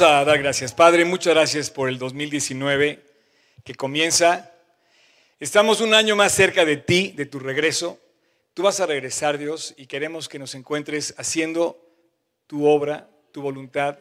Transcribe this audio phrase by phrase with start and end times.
[0.00, 0.74] A dar gracias.
[0.74, 3.02] Padre, muchas gracias por el 2019
[3.64, 4.52] que comienza.
[5.40, 7.98] Estamos un año más cerca de ti, de tu regreso.
[8.52, 11.80] Tú vas a regresar, Dios, y queremos que nos encuentres haciendo
[12.46, 13.98] tu obra, tu voluntad,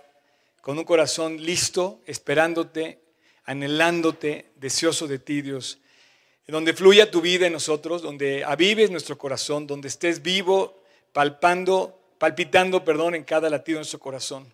[0.60, 3.00] con un corazón listo, esperándote,
[3.46, 5.80] anhelándote, deseoso de ti, Dios.
[6.46, 10.84] Donde fluya tu vida en nosotros, donde avives nuestro corazón, donde estés vivo,
[11.14, 14.54] palpando, palpitando, perdón, en cada latido de nuestro corazón.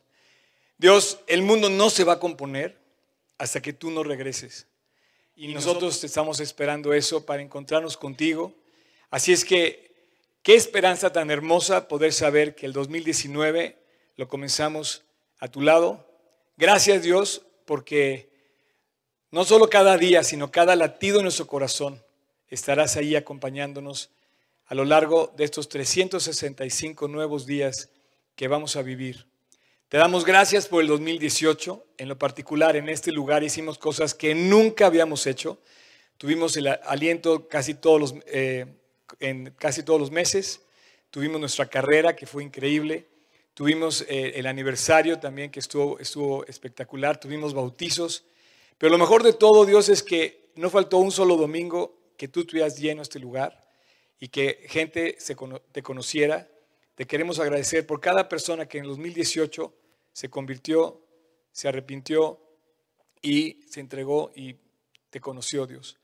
[0.81, 2.75] Dios, el mundo no se va a componer
[3.37, 4.65] hasta que tú no regreses.
[5.35, 8.55] Y nosotros estamos esperando eso para encontrarnos contigo.
[9.11, 9.93] Así es que,
[10.41, 13.77] qué esperanza tan hermosa poder saber que el 2019
[14.15, 15.03] lo comenzamos
[15.37, 16.03] a tu lado.
[16.57, 18.31] Gracias Dios, porque
[19.29, 22.03] no solo cada día, sino cada latido de nuestro corazón
[22.47, 24.09] estarás ahí acompañándonos
[24.65, 27.91] a lo largo de estos 365 nuevos días
[28.35, 29.30] que vamos a vivir.
[29.91, 31.85] Te damos gracias por el 2018.
[31.97, 35.59] En lo particular, en este lugar hicimos cosas que nunca habíamos hecho.
[36.17, 38.67] Tuvimos el aliento casi todos los, eh,
[39.19, 40.61] en casi todos los meses.
[41.09, 43.09] Tuvimos nuestra carrera, que fue increíble.
[43.53, 47.19] Tuvimos eh, el aniversario también, que estuvo, estuvo espectacular.
[47.19, 48.23] Tuvimos bautizos.
[48.77, 52.39] Pero lo mejor de todo, Dios, es que no faltó un solo domingo que tú
[52.39, 53.61] estuvieras lleno este lugar
[54.21, 55.35] y que gente se,
[55.73, 56.47] te conociera.
[56.95, 59.80] Te queremos agradecer por cada persona que en el 2018
[60.13, 61.01] se convirtió,
[61.51, 62.39] se arrepintió
[63.21, 64.55] y se entregó y
[65.09, 65.97] te conoció Dios.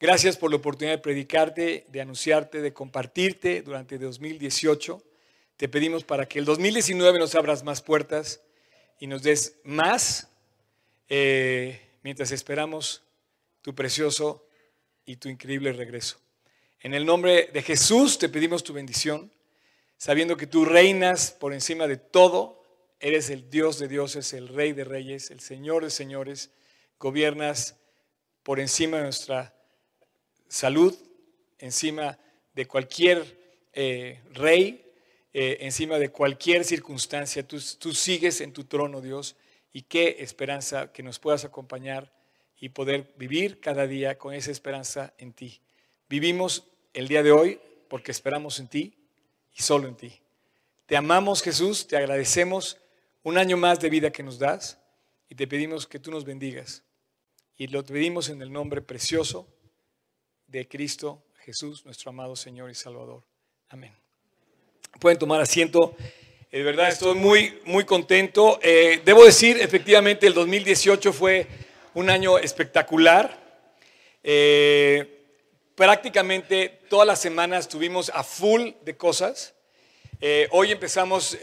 [0.00, 5.02] Gracias por la oportunidad de predicarte, de anunciarte, de compartirte durante 2018.
[5.56, 8.40] Te pedimos para que el 2019 nos abras más puertas
[9.00, 10.28] y nos des más
[11.08, 13.02] eh, mientras esperamos
[13.62, 14.46] tu precioso
[15.04, 16.20] y tu increíble regreso.
[16.80, 19.32] En el nombre de Jesús te pedimos tu bendición,
[19.96, 22.57] sabiendo que tú reinas por encima de todo
[23.00, 26.50] Eres el Dios de dioses, el Rey de reyes, el Señor de señores.
[26.98, 27.76] Gobiernas
[28.42, 29.54] por encima de nuestra
[30.48, 30.96] salud,
[31.58, 32.18] encima
[32.54, 33.38] de cualquier
[33.72, 34.84] eh, rey,
[35.32, 37.46] eh, encima de cualquier circunstancia.
[37.46, 39.36] Tú, tú sigues en tu trono, Dios.
[39.72, 42.12] Y qué esperanza que nos puedas acompañar
[42.58, 45.60] y poder vivir cada día con esa esperanza en ti.
[46.08, 46.64] Vivimos
[46.94, 48.94] el día de hoy porque esperamos en ti
[49.54, 50.20] y solo en ti.
[50.86, 52.78] Te amamos Jesús, te agradecemos
[53.22, 54.78] un año más de vida que nos das
[55.28, 56.82] y te pedimos que tú nos bendigas.
[57.56, 59.46] Y lo pedimos en el nombre precioso
[60.46, 63.22] de Cristo Jesús, nuestro amado Señor y Salvador.
[63.68, 63.92] Amén.
[65.00, 65.96] Pueden tomar asiento.
[66.50, 68.58] De verdad estoy muy, muy contento.
[68.62, 71.46] Eh, debo decir, efectivamente, el 2018 fue
[71.94, 73.38] un año espectacular.
[74.22, 75.24] Eh,
[75.74, 79.54] prácticamente todas las semanas estuvimos a full de cosas.
[80.20, 81.36] Eh, hoy empezamos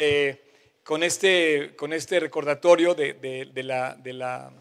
[0.85, 4.51] con este, con este recordatorio de, de, la, de, la,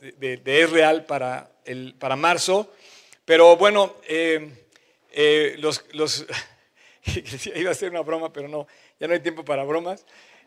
[0.00, 2.74] de, Es Real para, el, para marzo.
[3.24, 4.50] Pero bueno, eh,
[5.12, 6.26] eh, los, los
[7.54, 8.66] iba a ser una broma, pero no,
[8.98, 10.04] ya no hay tiempo para bromas.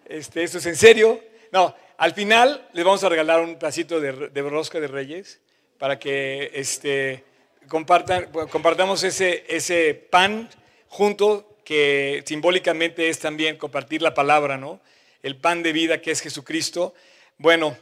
[0.10, 1.22] Este, esto es en serio.
[1.54, 5.40] No, al final les vamos a regalar un pedacito de, de rosca de reyes
[5.78, 7.24] para que este,
[7.70, 10.50] compartan, compartamos ese, ese pan
[10.90, 14.82] junto, que simbólicamente es también compartir la palabra, ¿no?
[15.28, 16.94] El pan de vida que es Jesucristo.
[17.38, 17.78] Bueno,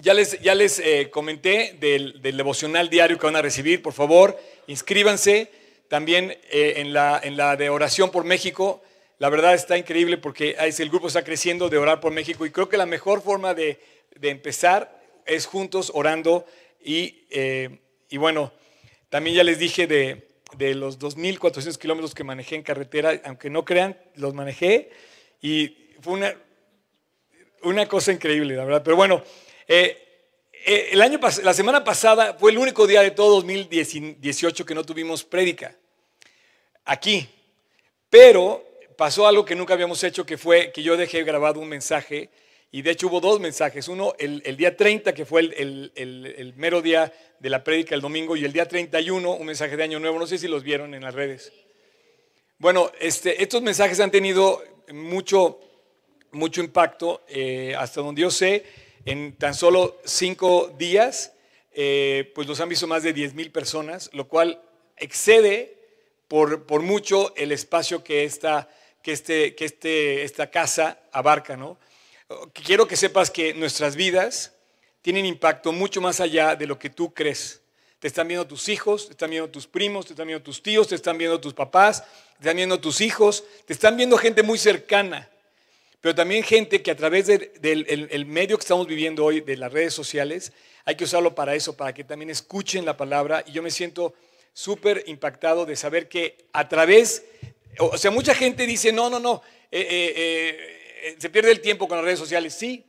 [0.00, 3.82] ya les, ya les eh, comenté del, devocional diario que van a recibir.
[3.82, 5.50] Por favor, inscríbanse
[5.88, 8.80] también eh, en, la, en la de oración por México.
[9.18, 12.68] La verdad está increíble porque el grupo está creciendo de orar por México y creo
[12.68, 13.78] que la mejor forma de,
[14.22, 16.46] empezar es juntos orando
[16.82, 18.52] y, eh, y, bueno,
[19.10, 23.64] también ya les dije de, de los 2.400 kilómetros que manejé en carretera, aunque no
[23.64, 24.90] crean, los manejé
[25.40, 26.34] y fue una,
[27.64, 28.82] una cosa increíble, la verdad.
[28.82, 29.22] Pero bueno,
[29.66, 30.02] eh,
[30.64, 34.84] eh, el año la semana pasada fue el único día de todo 2018 que no
[34.84, 35.76] tuvimos prédica
[36.84, 37.28] aquí.
[38.08, 38.64] Pero
[38.96, 42.30] pasó algo que nunca habíamos hecho, que fue que yo dejé grabado un mensaje.
[42.70, 43.88] Y de hecho hubo dos mensajes.
[43.88, 48.36] Uno el, día 30, que fue el, el, mero día de la prédica el domingo,
[48.36, 50.18] y el día 31, un mensaje de Año Nuevo.
[50.18, 51.52] No sé si los vieron en las redes.
[52.58, 54.62] Bueno, este, estos mensajes han tenido
[54.92, 55.58] mucho
[56.32, 57.22] mucho impacto.
[57.28, 58.64] Eh, hasta donde yo sé,
[59.04, 61.32] en tan solo cinco días,
[61.72, 64.60] eh, pues los han visto más de 10 mil personas, lo cual
[64.96, 65.78] excede
[66.28, 68.68] por, por mucho el espacio que esta,
[69.02, 71.56] que este, que este, esta casa abarca.
[71.56, 71.78] ¿no?
[72.52, 74.54] Quiero que sepas que nuestras vidas
[75.02, 77.60] tienen impacto mucho más allá de lo que tú crees.
[77.98, 80.88] Te están viendo tus hijos, te están viendo tus primos, te están viendo tus tíos,
[80.88, 84.58] te están viendo tus papás, te están viendo tus hijos, te están viendo gente muy
[84.58, 85.28] cercana.
[86.02, 89.94] Pero también gente que a través del medio que estamos viviendo hoy, de las redes
[89.94, 90.52] sociales,
[90.84, 93.44] hay que usarlo para eso, para que también escuchen la palabra.
[93.46, 94.12] Y yo me siento
[94.52, 97.24] súper impactado de saber que a través,
[97.78, 100.56] o sea, mucha gente dice, no, no, no, eh, eh,
[101.04, 102.52] eh, se pierde el tiempo con las redes sociales.
[102.52, 102.84] Sí,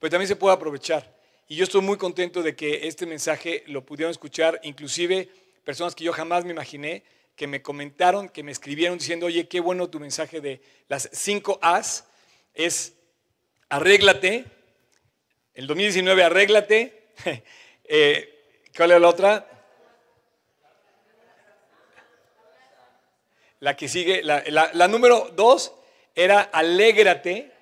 [0.00, 1.16] pero también se puede aprovechar.
[1.46, 5.28] Y yo estoy muy contento de que este mensaje lo pudieron escuchar, inclusive
[5.62, 7.04] personas que yo jamás me imaginé,
[7.36, 11.60] que me comentaron, que me escribieron diciendo, oye, qué bueno tu mensaje de las cinco
[11.62, 12.06] As
[12.54, 12.94] es
[13.68, 14.44] arréglate.
[15.54, 17.02] El 2019, arréglate.
[17.94, 18.32] Eh,
[18.74, 19.52] ¿Cuál es la otra?
[23.62, 25.74] La que sigue, la, número dos
[26.14, 27.52] era alégrate,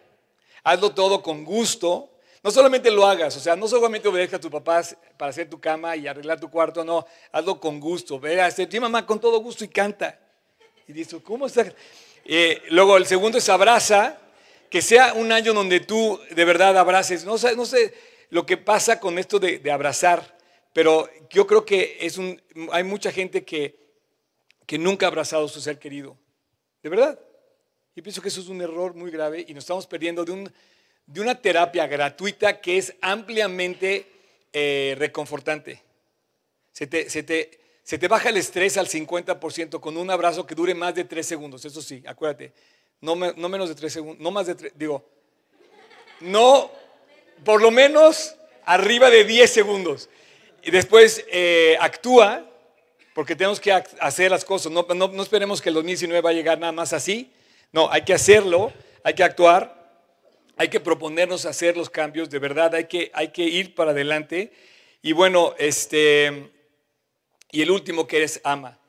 [0.62, 2.10] hazlo todo con gusto.
[2.44, 5.60] No solamente lo hagas, o sea, no solamente obedezca a tus papás para hacer tu
[5.60, 8.20] cama y arreglar tu cuarto, no, hazlo con gusto.
[8.20, 10.18] Ve a hacer, tu mamá con todo gusto y canta.
[10.86, 11.66] Y dice, ¿cómo está?
[12.24, 14.16] Eh, luego el segundo es abraza,
[14.70, 17.24] que sea un año donde tú de verdad abraces.
[17.24, 17.92] No sé, no sé
[18.30, 20.38] lo que pasa con esto de, abrazar,
[20.72, 22.40] pero yo creo que es un,
[22.72, 23.76] hay mucha gente que,
[24.64, 26.16] que nunca ha abrazado a su ser querido.
[26.82, 27.18] De verdad.
[27.96, 30.52] Yo pienso que eso es un error muy grave y nos estamos perdiendo de, un,
[31.06, 34.06] de una terapia gratuita que es ampliamente
[34.52, 35.82] eh, reconfortante.
[36.72, 40.54] Se te, se, te, se te baja el estrés al 50% con un abrazo que
[40.54, 41.64] dure más de tres segundos.
[41.64, 42.52] Eso sí, acuérdate.
[43.00, 45.02] No, menos de tres segundos, no más de tres, digo,
[46.20, 46.70] no,
[47.44, 50.10] por lo menos arriba de 10 segundos.
[50.62, 52.46] Y después eh, actúa,
[53.14, 54.70] porque tenemos que hacer las cosas.
[54.70, 57.32] No, no, esperemos que el 2019 va a llegar nada más así.
[57.72, 58.70] No, hay que hacerlo,
[59.02, 59.80] hay que actuar,
[60.58, 64.52] hay que proponernos hacer los cambios, de verdad, hay que, hay que ir para adelante.
[65.00, 66.50] Y bueno, este,
[67.50, 68.79] y el último que es ama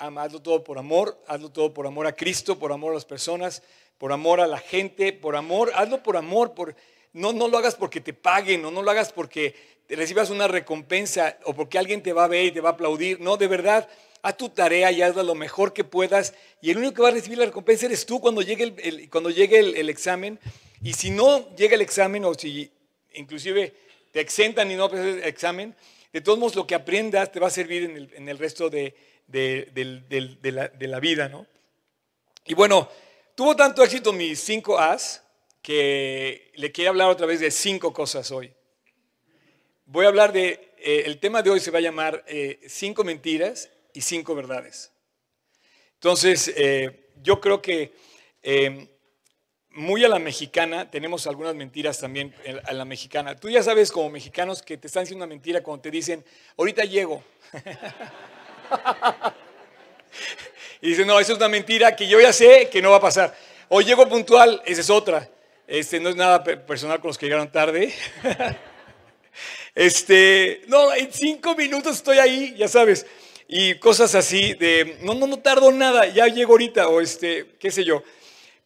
[0.00, 3.62] hazlo todo por amor, hazlo todo por amor a Cristo, por amor a las personas,
[3.98, 6.74] por amor a la gente, por amor, hazlo por amor, por,
[7.12, 9.54] no, no lo hagas porque te paguen, o no lo hagas porque
[9.88, 13.20] recibas una recompensa o porque alguien te va a ver y te va a aplaudir,
[13.20, 13.88] no, de verdad,
[14.22, 17.12] haz tu tarea y hazla lo mejor que puedas y el único que va a
[17.12, 20.38] recibir la recompensa eres tú cuando llegue el, cuando llegue el, examen.
[20.82, 22.70] Y si no llega el examen o si
[23.14, 23.74] inclusive
[24.12, 25.74] te exentan y no haces el examen,
[26.12, 28.70] de todos modos lo que aprendas te va a servir en el, en el resto
[28.70, 28.94] de,
[29.30, 31.46] de, la, vida, ¿no?
[32.44, 32.88] Y bueno,
[33.34, 35.22] tuvo tanto éxito mis cinco As
[35.62, 38.52] que le quiero hablar otra vez de cinco cosas hoy.
[39.86, 43.04] Voy a hablar de, eh, el tema de hoy se va a llamar eh, cinco
[43.04, 44.92] mentiras y cinco verdades.
[45.94, 47.92] Entonces, eh, yo creo que
[49.72, 52.34] muy a la mexicana, tenemos algunas mentiras también
[52.64, 53.36] a la mexicana.
[53.36, 56.24] Tú ya sabes como mexicanos que te están diciendo una mentira cuando te dicen,
[56.56, 57.22] ahorita llego.
[60.80, 63.00] y dice, no, eso es una mentira que yo ya sé que no va a
[63.00, 63.36] pasar.
[63.68, 65.28] O llego puntual, esa es otra.
[65.66, 67.94] Este, no es nada personal con los que llegaron tarde.
[69.74, 73.06] este, no, en cinco minutos estoy ahí, ya sabes.
[73.46, 77.70] Y cosas así de, no, no, no tardo nada, ya llego ahorita, o este, qué
[77.70, 78.02] sé yo.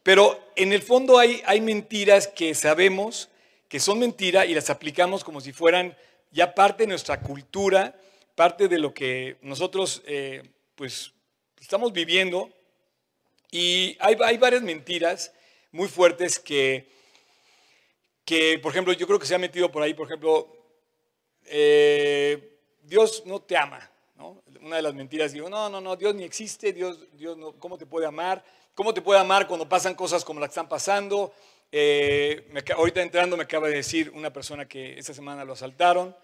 [0.03, 3.29] Pero en el fondo hay, hay mentiras que sabemos
[3.67, 5.97] que son mentiras y las aplicamos como si fueran
[6.31, 7.95] ya parte de nuestra cultura
[8.35, 10.43] parte de lo que nosotros eh,
[10.75, 11.13] pues
[11.59, 12.49] estamos viviendo
[13.49, 15.33] y hay, hay, varias mentiras
[15.71, 16.89] muy fuertes que,
[18.25, 20.53] que, por ejemplo, yo creo que se ha metido por ahí, por ejemplo,
[21.45, 23.89] eh, Dios no te ama.
[24.15, 24.43] ¿no?
[24.61, 27.77] Una de las mentiras digo, no, no, no, Dios ni existe, Dios, Dios no, ¿cómo
[27.77, 28.43] te puede amar?
[28.73, 31.33] ¿Cómo te puede amar cuando pasan cosas como las que están pasando?
[31.71, 36.15] Eh, ahorita entrando me acaba de decir una persona que esta semana lo asaltaron.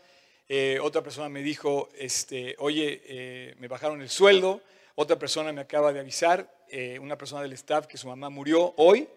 [0.49, 4.61] Eh, otra persona me dijo, este, oye, eh, me bajaron el sueldo,
[4.95, 8.73] otra persona me acaba de avisar, eh, una persona del staff que su mamá murió
[8.77, 9.07] hoy,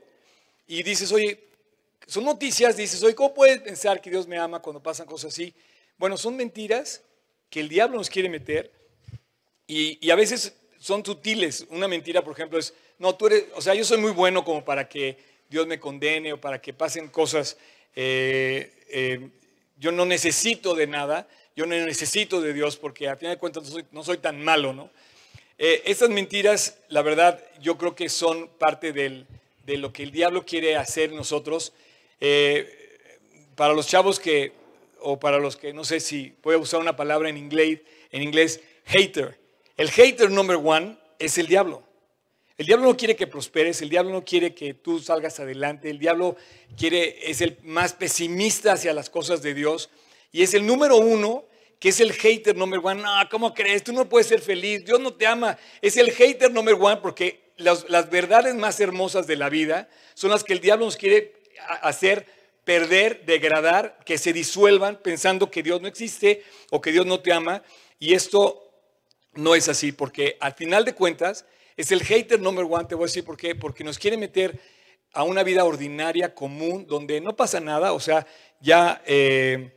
[0.66, 1.40] y dices, oye,
[2.07, 5.52] son noticias, dices, oye, ¿cómo puedes pensar que Dios me ama cuando pasan cosas así?
[5.99, 7.02] Bueno, son mentiras
[7.50, 8.71] que el diablo nos quiere meter
[9.66, 11.66] y, a veces son sutiles.
[11.71, 14.64] Una mentira, por ejemplo, es, no, tú eres, o sea, yo soy muy bueno como
[14.64, 15.16] para que
[15.49, 17.57] Dios me condene o para que pasen cosas
[19.85, 23.71] yo no necesito de nada, yo no necesito de Dios porque a fin de cuentas
[23.93, 24.88] no soy, tan malo, ¿no?
[25.59, 29.26] Eh, estas mentiras, la verdad, yo creo que son parte de
[29.76, 31.75] lo que el diablo quiere hacer nosotros.
[32.19, 32.97] Eh,
[33.57, 34.53] para los chavos que,
[35.00, 38.23] o para los que, no sé si voy a usar una palabra en inglés, en
[38.23, 39.38] inglés, hater.
[39.76, 41.83] El hater number one es el diablo.
[42.56, 45.99] El diablo no quiere que prosperes, el diablo no quiere que tú salgas adelante, el
[45.99, 46.37] diablo
[46.78, 49.90] quiere, es el más pesimista hacia las cosas de Dios
[50.30, 51.46] y es el número uno
[51.80, 53.02] que es el hater number one.
[53.02, 53.82] No, ¿cómo crees?
[53.82, 55.58] Tú no puedes ser feliz, Dios no te ama.
[55.82, 60.30] Es el hater number one porque las, las verdades más hermosas de la vida son
[60.30, 61.34] las que el diablo nos quiere
[61.82, 62.25] hacer
[62.64, 67.32] perder, degradar, que se disuelvan pensando que Dios no existe o que Dios no te
[67.32, 67.64] ama.
[67.99, 68.62] Y esto
[69.34, 71.44] no es así, porque al final de cuentas
[71.76, 74.61] es el hater number one, te voy a decir por qué, porque nos quiere meter
[75.12, 78.26] a una vida ordinaria, común, donde no pasa nada, o sea,
[78.61, 79.73] ya, eh,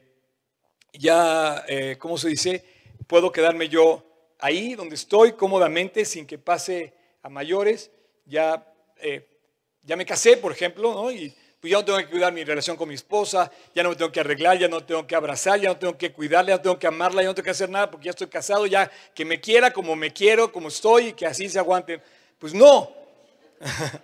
[0.94, 2.64] ya, eh, ¿cómo se dice?
[3.08, 4.04] Puedo quedarme yo
[4.40, 7.92] ahí donde estoy cómodamente sin que pase a mayores,
[8.26, 8.66] ya,
[8.98, 9.28] eh,
[9.84, 11.12] ya me casé, por ejemplo, ¿no?
[11.60, 14.12] Pues ya no tengo que cuidar mi relación con mi esposa, ya no me tengo
[14.12, 16.80] que arreglar, ya no tengo que abrazar, ya no tengo que cuidarla, ya no tengo
[16.80, 19.42] que amarla, ya no tengo que hacer nada porque ya estoy casado, ya que me
[19.42, 22.02] quiera como me quiero, como estoy y que así se aguanten.
[22.38, 22.92] Pues no.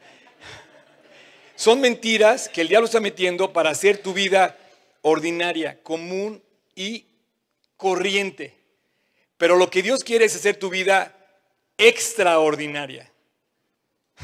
[1.56, 4.58] Son mentiras que el diablo está metiendo para hacer tu vida
[5.02, 6.42] ordinaria, común
[6.74, 7.06] y
[7.78, 8.58] corriente.
[9.38, 11.16] Pero lo que Dios quiere es hacer tu vida
[11.78, 13.12] extraordinaria.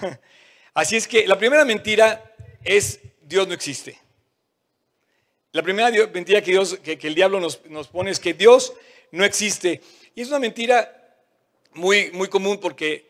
[0.74, 2.24] Así es que la primera mentira
[2.64, 3.96] es Dios no existe.
[5.52, 8.74] La primera mentira que, Dios, que, el diablo nos, pone es que Dios
[9.12, 9.82] no existe.
[10.16, 11.16] Y es una mentira
[11.74, 13.08] muy, muy común porque,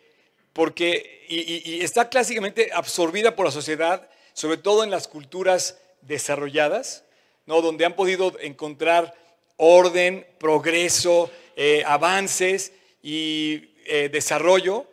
[0.51, 7.05] porque y, está clásicamente absorbida por la sociedad, sobre todo en las culturas desarrolladas,
[7.45, 7.61] ¿no?
[7.61, 9.15] donde han podido encontrar
[9.55, 14.85] orden, progreso, eh, avances y eh, desarrollo.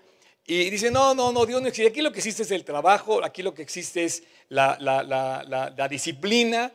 [0.49, 1.91] Y dicen, no, no, no, Dios no existe.
[1.91, 6.73] Aquí lo que existe es el trabajo, aquí lo que existe es la, disciplina.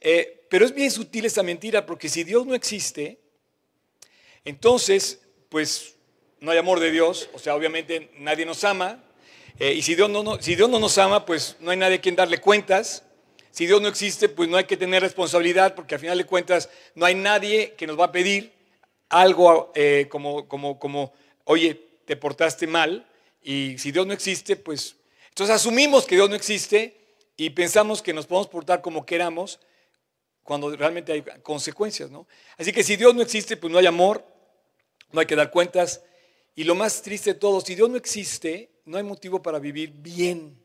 [0.00, 3.18] Eh, pero es bien sutil esa mentira, porque si Dios no existe,
[4.44, 5.96] entonces, pues
[6.40, 9.02] no hay amor de Dios, o sea, obviamente nadie nos ama.
[9.58, 11.96] Eh, y si Dios, no, no, si Dios no nos ama, pues no hay nadie
[11.96, 13.04] a quien darle cuentas.
[13.50, 16.70] Si Dios no existe, pues no hay que tener responsabilidad, porque al final de cuentas
[16.94, 18.52] no hay nadie que nos va a pedir
[19.08, 21.12] algo eh, como, como, como,
[21.44, 23.06] oye, te portaste mal.
[23.40, 24.96] Y si Dios no existe, pues
[25.28, 26.96] entonces asumimos que Dios no existe
[27.36, 29.60] y pensamos que nos podemos portar como queramos
[30.42, 32.26] cuando realmente hay consecuencias, ¿no?
[32.58, 34.26] Así que si Dios no existe, pues no hay amor,
[35.12, 36.02] no hay que dar cuentas.
[36.56, 39.92] Y lo más triste de todo, si Dios no existe, no hay motivo para vivir
[39.92, 40.60] bien.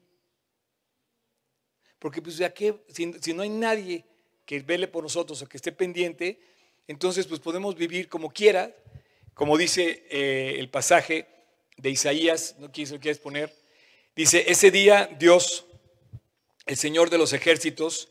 [2.00, 4.04] Porque pues ya que, si, no hay nadie
[4.48, 6.40] que vele por nosotros o que esté pendiente,
[6.88, 8.76] entonces pues podemos vivir como quiera,
[9.36, 11.35] como dice eh, el pasaje
[11.78, 13.54] de Isaías, no quieres, lo quieres poner,
[14.16, 15.66] dice, ese día Dios
[16.66, 18.10] el Señor de los ejércitos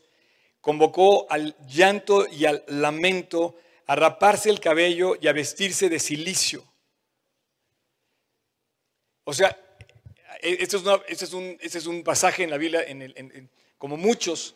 [0.61, 3.57] convocó al llanto y al lamento,
[3.87, 6.65] a raparse el cabello y a vestirse de silicio.
[9.25, 9.55] O sea,
[10.41, 12.83] este es, un, es, un, pasaje en la Biblia,
[13.77, 14.55] como muchos,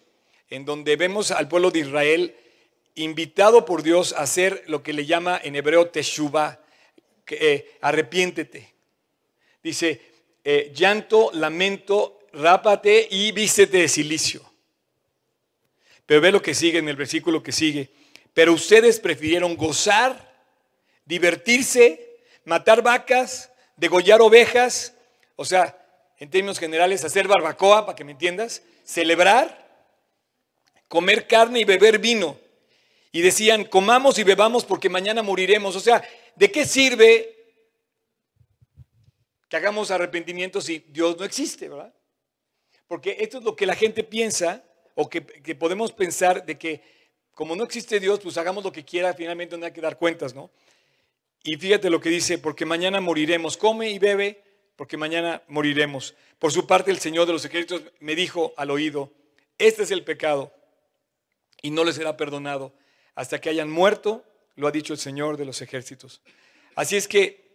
[0.50, 2.36] en donde vemos al pueblo de Israel
[2.96, 6.64] invitado por Dios a hacer lo que le llama en hebreo teshuva,
[7.28, 8.74] eh, arrepiéntete.
[9.62, 10.02] Dice,
[10.44, 14.42] eh, llanto, lamento, rápate y vístete de silicio.
[16.06, 17.90] Pero ve lo que sigue en el versículo que sigue.
[18.34, 20.34] Pero ustedes prefirieron gozar,
[21.06, 24.94] divertirse, matar vacas, degollar ovejas,
[25.36, 25.78] o sea,
[26.18, 29.68] en términos generales, hacer barbacoa, para que me entiendas, celebrar,
[30.88, 32.38] comer carne y beber vino.
[33.12, 35.76] Y decían, comamos y bebamos porque mañana moriremos.
[35.76, 36.04] O sea,
[36.36, 37.39] ¿de qué sirve
[39.50, 41.94] que hagamos arrepentimiento si Dios no existe, verdad?
[42.88, 44.64] Porque esto es lo que la gente piensa
[44.96, 45.22] o que,
[45.56, 46.82] podemos pensar de que
[47.34, 50.36] como no existe Dios, pues hagamos lo que quiera, finalmente no hay que dar cuentas,
[50.36, 50.52] ¿no?
[51.44, 54.44] Y fíjate lo que dice, porque mañana moriremos, come y bebe,
[54.76, 56.16] porque mañana moriremos.
[56.38, 59.14] Por su parte, el Señor de los ejércitos me dijo al oído,
[59.58, 60.54] este es el pecado
[61.62, 62.74] y no les será perdonado
[63.16, 64.26] hasta que hayan muerto,
[64.56, 66.22] lo ha dicho el Señor de los ejércitos.
[66.76, 67.49] Así es que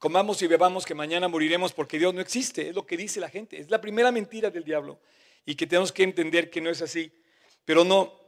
[0.00, 3.28] comamos y bebamos que mañana moriremos porque Dios no existe, es lo que dice la
[3.28, 4.98] gente, es la primera mentira del diablo
[5.44, 7.12] y que tenemos que entender que no es así.
[7.66, 8.18] Pero no,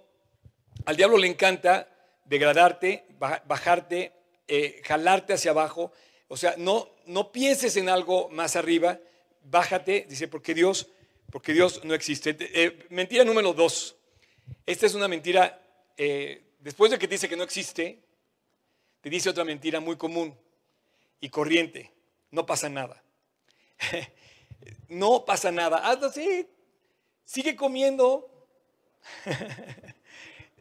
[0.85, 1.89] al diablo le encanta
[2.27, 4.13] degradarte, bajarte,
[4.47, 5.93] eh, jalarte hacia abajo,
[6.29, 9.01] o sea, no, no pienses en algo más arriba,
[9.43, 10.91] bájate, dice, porque Dios,
[11.31, 12.37] porque Dios no existe.
[12.39, 13.97] Eh, mentira número dos,
[14.67, 15.59] esta es una mentira,
[15.97, 17.99] eh, después de que te dice que no existe,
[19.01, 20.37] te dice otra mentira muy común
[21.23, 21.91] y corriente.
[22.31, 23.03] No pasa nada.
[24.89, 25.79] no pasa nada.
[25.79, 26.47] Hazlo así.
[27.25, 28.29] Sigue comiendo.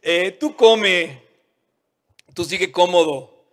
[0.04, 1.22] Eh, tú come.
[2.34, 3.44] Tú sigue cómodo.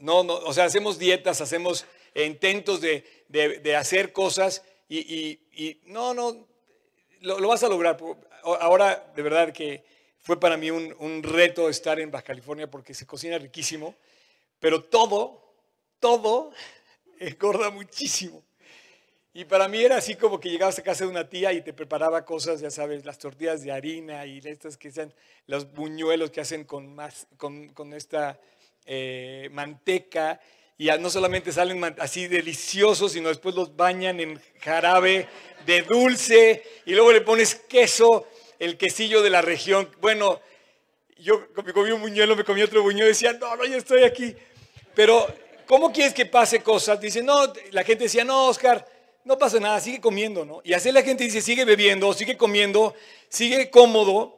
[0.00, 1.86] No, no, o sea, hacemos dietas, hacemos
[2.16, 5.38] intentos de, hacer cosas y,
[5.84, 6.48] no, no,
[7.20, 7.96] lo, vas a lograr.
[8.42, 9.84] Ahora, de verdad que
[10.18, 13.94] fue para mí un, un reto estar en Baja California porque se cocina riquísimo,
[14.58, 15.41] pero todo
[16.02, 16.50] todo
[17.20, 18.42] engorda muchísimo.
[19.32, 21.72] Y para mí era así como que llegabas a casa de una tía y te
[21.72, 25.14] preparaba cosas, ya sabes, las tortillas de harina y estas que sean
[25.46, 28.38] los buñuelos que hacen con, más, con, esta
[28.84, 30.40] eh, manteca.
[30.76, 35.28] Y no solamente salen así deliciosos, sino después los bañan en jarabe
[35.64, 38.26] de dulce y luego le pones queso,
[38.58, 39.88] el quesillo de la región.
[40.00, 40.40] Bueno,
[41.16, 44.02] yo me comí un buñuelo, me comí otro buñuelo y decía, no, no, yo estoy
[44.02, 44.34] aquí.
[44.94, 45.26] Pero,
[45.66, 47.00] ¿cómo quieres que pase cosas?
[47.00, 48.86] Dice, no, la gente decía, no, Oscar,
[49.24, 50.60] no pasa nada, sigue comiendo, ¿no?
[50.64, 52.94] Y así la gente dice, sigue bebiendo, sigue comiendo,
[53.28, 54.36] sigue cómodo,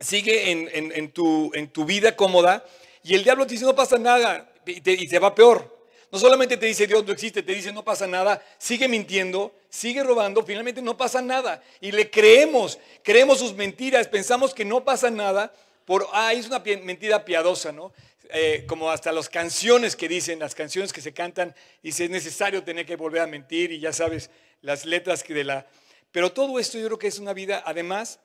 [0.00, 1.50] sigue en, tu,
[1.84, 2.64] vida cómoda,
[3.04, 5.80] y el diablo te dice, no pasa nada, y, te, va peor.
[6.10, 10.02] No solamente te dice Dios no existe, te dice no pasa nada, sigue mintiendo, sigue
[10.02, 11.62] robando, finalmente no pasa nada.
[11.80, 15.54] Y le creemos, creemos sus mentiras, pensamos que no pasa nada,
[15.86, 17.92] por, ah, es una mentira piadosa, ¿no?
[18.34, 22.64] Eh, como hasta las canciones que dicen, las canciones que se cantan, dice, es necesario
[22.64, 24.30] tener que volver a mentir y ya sabes,
[24.62, 25.66] las letras que de la...
[26.12, 28.20] Pero todo esto yo creo que es una vida, además,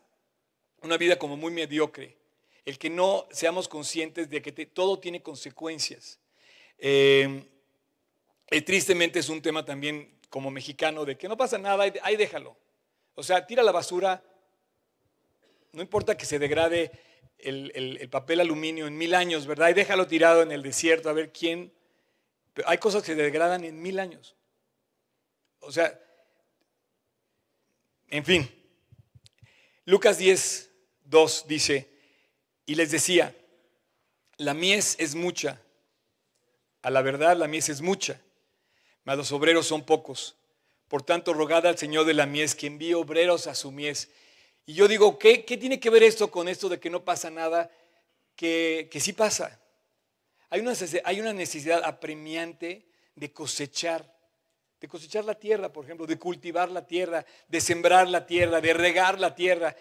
[0.82, 2.16] una vida como muy mediocre.
[2.64, 6.20] El que no seamos conscientes de que todo tiene consecuencias.
[6.78, 7.44] Eh,
[8.66, 12.56] tristemente es un tema también como mexicano de que no pasa nada, ahí déjalo.
[13.16, 14.24] O sea, tira la basura,
[15.74, 16.92] no importa que se degrade
[17.38, 19.70] el, papel aluminio en mil años, ¿verdad?
[19.70, 21.74] Y déjalo tirado en el desierto a ver quién.
[22.66, 24.36] Hay cosas que se degradan en mil años.
[25.60, 26.00] O sea,
[28.10, 28.50] en fin.
[29.86, 30.72] Lucas 10,
[31.06, 31.90] 2 dice,
[32.66, 33.36] y les decía,
[34.38, 35.62] la mies es mucha.
[36.82, 38.22] A la verdad, la mies es mucha,
[39.04, 40.36] mas los obreros son pocos.
[40.88, 44.10] Por tanto, rogad al Señor de la mies que envíe obreros a su mies.
[44.68, 47.72] Y yo digo, ¿qué, tiene que ver esto con esto de que no pasa nada?
[48.36, 49.58] Que, sí pasa.
[50.50, 50.74] Hay una,
[51.06, 54.14] hay una necesidad apremiante de cosechar,
[54.82, 58.74] de cosechar la tierra, por ejemplo, de cultivar la tierra, de sembrar la tierra, de
[58.74, 59.74] regar la tierra.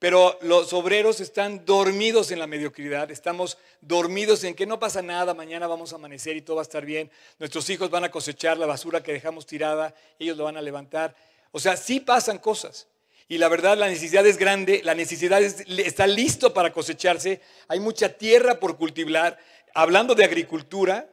[0.00, 5.32] Pero los obreros están dormidos en la mediocridad, estamos dormidos en que no pasa nada,
[5.32, 7.08] mañana vamos a amanecer y todo va a estar bien,
[7.38, 11.14] nuestros hijos van a cosechar la basura que dejamos tirada, ellos lo van a levantar.
[11.52, 12.88] O sea, sí pasan cosas.
[13.26, 18.10] Y la verdad, la necesidad es grande, la necesidad está listo para cosecharse, hay mucha
[18.10, 19.38] tierra por cultivar,
[19.72, 21.08] hablando de agricultura,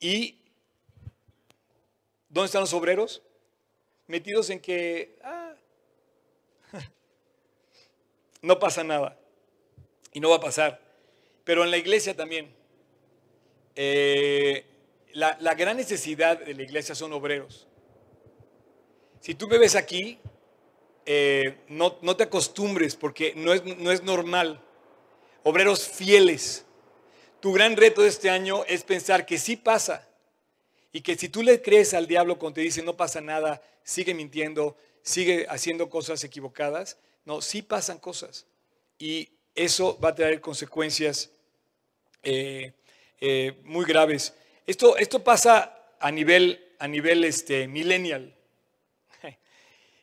[0.00, 0.40] y
[2.28, 3.22] ¿dónde están los obreros?
[4.08, 5.54] Metidos en que ah,
[8.42, 9.16] no pasa nada,
[10.12, 10.80] y no va a pasar.
[11.44, 12.52] Pero en la iglesia también,
[13.76, 14.66] eh,
[15.12, 17.68] la, la gran necesidad de la iglesia son obreros.
[19.20, 20.18] Si tú me ves aquí,
[21.06, 24.62] eh, no, te acostumbres porque no es, no es normal.
[25.42, 26.64] Obreros fieles.
[27.40, 30.06] Tu gran reto de este año es pensar que sí pasa
[30.92, 34.12] y que si tú le crees al diablo cuando te dice no pasa nada, sigue
[34.14, 38.46] mintiendo, sigue haciendo cosas equivocadas, no, sí pasan cosas
[38.98, 41.30] y eso va a traer consecuencias
[42.22, 42.72] eh,
[43.20, 44.34] eh, muy graves.
[44.66, 48.34] Esto, esto pasa a nivel, a nivel este, millennial.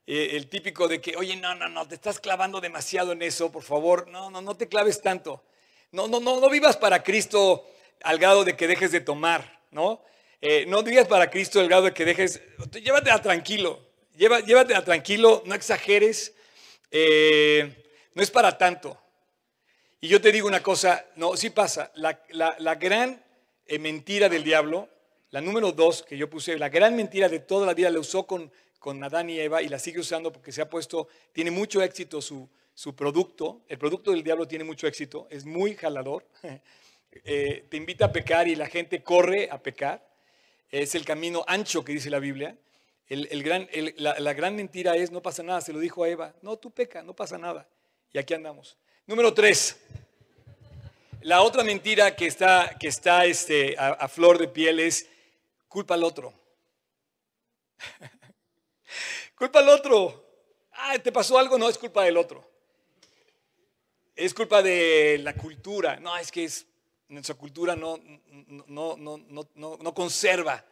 [0.10, 3.52] Eh, el típico de que, oye, no, no, no, te estás clavando demasiado en eso,
[3.52, 5.43] por favor, no, no, no te claves tanto.
[5.91, 7.67] No, no, no, no vivas para Cristo
[8.04, 10.02] al grado de que dejes de tomar, ¿no?
[10.39, 12.41] Eh, no vivas para Cristo al grado de que dejes,
[12.82, 16.34] llévatela tranquilo, lleva, llévatela tranquilo, no exageres,
[16.89, 18.98] eh, no es para tanto.
[20.00, 23.22] Y yo te digo una cosa, no, sí pasa, la, la gran
[23.80, 24.88] mentira del diablo,
[25.32, 28.26] la número dos que yo puse, la gran mentira de toda la vida la usó
[28.26, 31.82] con con Adán y Eva y la sigue usando porque se ha puesto, tiene mucho
[31.82, 32.50] éxito su,
[32.96, 36.26] producto, el producto del diablo tiene mucho éxito, es muy jalador,
[37.12, 40.08] eh, te invita a pecar y la gente corre a pecar,
[40.70, 42.58] es el camino ancho que dice la Biblia.
[43.10, 46.58] El, gran, la, gran mentira es, no pasa nada, se lo dijo a Eva, no,
[46.58, 47.66] tú peca, no pasa nada.
[48.12, 48.78] Y aquí andamos.
[49.06, 49.80] Número tres,
[51.22, 55.08] la otra mentira que está, que está este, a, a flor de piel es
[55.70, 56.34] culpa al otro.
[59.38, 60.26] Culpa al otro.
[60.73, 61.60] Ah, ¿te pasó algo?
[61.60, 62.43] No, es culpa del otro.
[64.15, 66.00] Es culpa de la cultura.
[66.00, 66.65] No, es que es,
[67.08, 68.00] nuestra cultura no,
[68.67, 69.19] no, no,
[69.56, 70.65] no, conserva,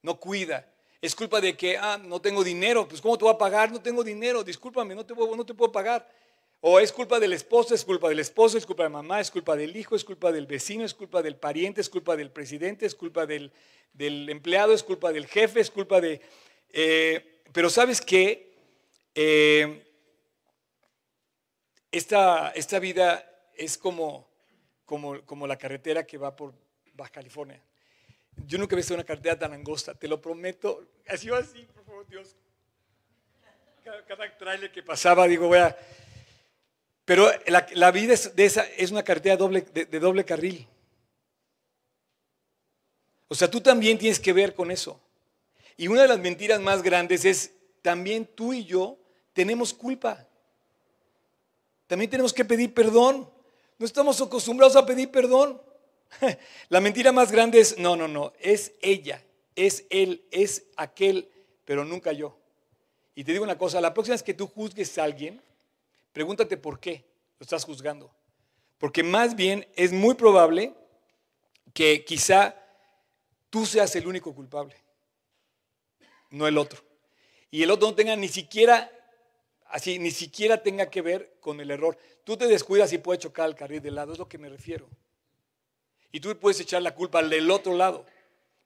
[0.00, 0.66] no cuida.
[1.02, 2.88] Es culpa de que, ah, no tengo dinero.
[2.88, 3.70] Pues, ¿cómo te voy a pagar?
[3.70, 4.42] No tengo dinero.
[4.42, 6.08] Discúlpame, no te, puedo, no te puedo pagar.
[6.62, 9.54] O es culpa del esposo, es culpa del esposo, es culpa de mamá, es culpa
[9.56, 12.94] del hijo, es culpa del vecino, es culpa del pariente, es culpa del presidente, es
[12.94, 13.52] culpa del,
[13.98, 16.22] empleado, es culpa del jefe, es culpa de...
[16.70, 18.54] Eh, pero sabes que
[19.14, 19.82] eh,
[21.90, 23.24] esta, esta, vida
[23.56, 24.28] es como,
[24.84, 26.54] como, como la carretera que va por
[26.94, 27.62] Baja California.
[28.46, 30.86] Yo nunca he visto una carretera tan angosta, te lo prometo.
[31.08, 32.06] Así va así, por favor.
[32.06, 32.36] Dios.
[33.84, 35.76] Cada, trailer que pasaba, digo, voy a...
[37.04, 40.66] Pero la, vida es, de esa, es una carretera doble, de doble carril.
[43.28, 45.00] O sea, tú también tienes que ver con eso.
[45.76, 48.98] Y una de las mentiras más grandes es, también tú y yo
[49.32, 50.26] tenemos culpa.
[51.86, 53.30] También tenemos que pedir perdón.
[53.78, 55.60] No estamos acostumbrados a pedir perdón.
[56.68, 59.22] La mentira más grande es, no, no, no, es ella,
[59.54, 61.30] es él, es aquel,
[61.64, 62.38] pero nunca yo.
[63.14, 65.42] Y te digo una cosa, la próxima vez que tú juzgues a alguien,
[66.12, 67.04] pregúntate por qué
[67.38, 68.10] lo estás juzgando.
[68.78, 70.74] Porque más bien es muy probable
[71.72, 72.54] que quizá
[73.48, 74.76] tú seas el único culpable,
[76.30, 76.82] no el otro.
[77.50, 78.90] Y el otro no tenga ni siquiera,
[79.66, 81.96] así, ni siquiera tenga que ver con el error.
[82.24, 84.88] Tú te descuidas y puedes chocar al carril de lado, es lo que me refiero.
[86.12, 88.06] Y tú puedes echar la culpa al del otro lado.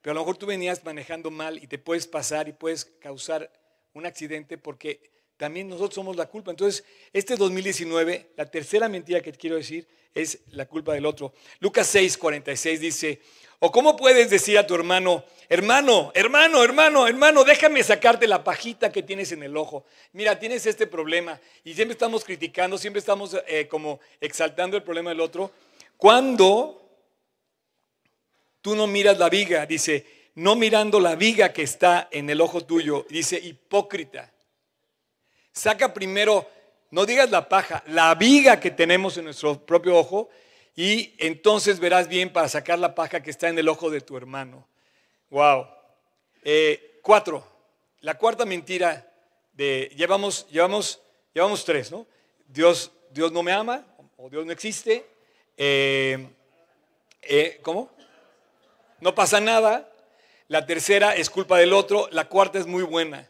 [0.03, 3.53] Pero a lo mejor tú venías manejando mal y te puedes pasar y puedes causar
[3.93, 6.51] un accidente porque también nosotros somos la culpa.
[6.51, 11.33] Entonces, este 2019, la tercera mentira que quiero decir es la culpa del otro.
[11.61, 13.21] Lucas 6, 46 dice,
[13.61, 18.91] o cómo puedes decir a tu hermano, hermano, hermano, hermano, hermano, déjame sacarte la pajita
[18.91, 19.85] que tienes en el ojo.
[20.15, 25.11] Mira, tienes este problema y siempre estamos criticando, siempre estamos eh, como exaltando el problema
[25.11, 25.51] del otro.
[25.99, 26.81] Cuando
[28.63, 32.65] tú no miras la viga, dice, no mirando la viga que está en el ojo
[32.65, 34.33] tuyo, dice hipócrita.
[35.53, 36.49] Saca primero,
[36.91, 40.31] no digas la paja, la viga que tenemos en nuestro propio ojo
[40.77, 44.17] y entonces verás bien para sacar la paja que está en el ojo de tu
[44.17, 44.67] hermano.
[45.31, 45.67] Wow.
[46.43, 47.47] Eh, cuatro.
[48.01, 49.13] La cuarta mentira
[49.53, 51.01] de llevamos, llevamos,
[51.35, 52.07] llevamos tres, ¿no?
[52.47, 55.07] Dios, Dios no me ama o Dios no existe.
[55.57, 56.29] Eh,
[57.23, 57.91] eh, ¿Cómo?
[59.01, 59.93] No pasa nada.
[60.49, 62.09] La tercera es culpa del otro.
[62.11, 63.29] La cuarta es muy buena.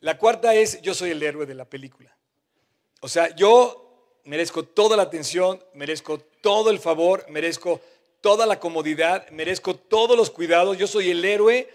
[0.00, 2.16] La cuarta es yo soy el héroe de la película.
[3.00, 3.91] O sea, yo
[4.24, 7.80] merezco toda la atención, merezco todo el favor, merezco
[8.20, 11.68] toda la comodidad, merezco todos los cuidados, yo soy el héroe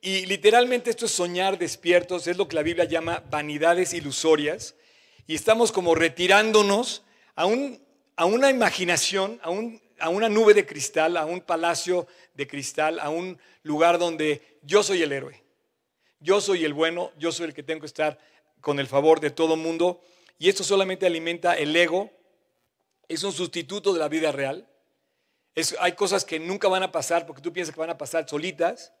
[0.00, 4.74] y literalmente esto es soñar despiertos, es lo que la Biblia llama vanidades ilusorias.
[5.26, 7.02] Y estamos como retirándonos
[7.34, 7.80] a, un,
[8.16, 12.98] a una imaginación, a, un, a una nube de cristal, a un palacio de cristal,
[13.00, 15.42] a un lugar donde yo soy el héroe,
[16.20, 18.18] yo soy el bueno, yo soy el que tengo que estar
[18.60, 20.02] con el favor de todo mundo
[20.38, 22.10] y esto solamente alimenta el ego,
[23.08, 24.68] es un sustituto de la vida real.
[25.78, 28.92] hay cosas que nunca van a pasar porque tú piensas que van a pasar solitas.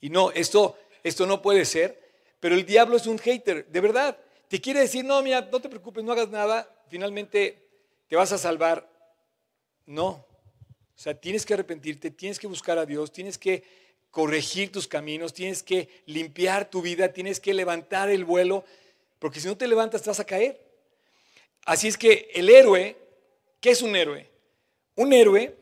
[0.00, 2.06] Y no, esto, esto no puede ser.
[2.40, 4.18] Pero el diablo es un hater, de verdad.
[4.48, 7.66] Te quiere decir, no, mira, no te preocupes, no hagas nada, finalmente
[8.06, 8.88] te vas a salvar.
[9.86, 10.08] No.
[10.08, 13.64] O sea, tienes que arrepentirte, tienes que buscar a Dios, tienes que
[14.10, 18.64] corregir tus caminos, tienes que limpiar tu vida, tienes que levantar el vuelo,
[19.18, 20.65] porque si no te levantas te vas a caer.
[21.66, 22.96] Así es que el héroe
[23.66, 24.30] ¿Qué es un héroe?
[24.94, 25.56] Un héroe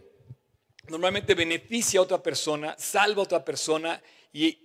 [0.89, 4.59] normalmente beneficia a otra persona, salva a otra persona y,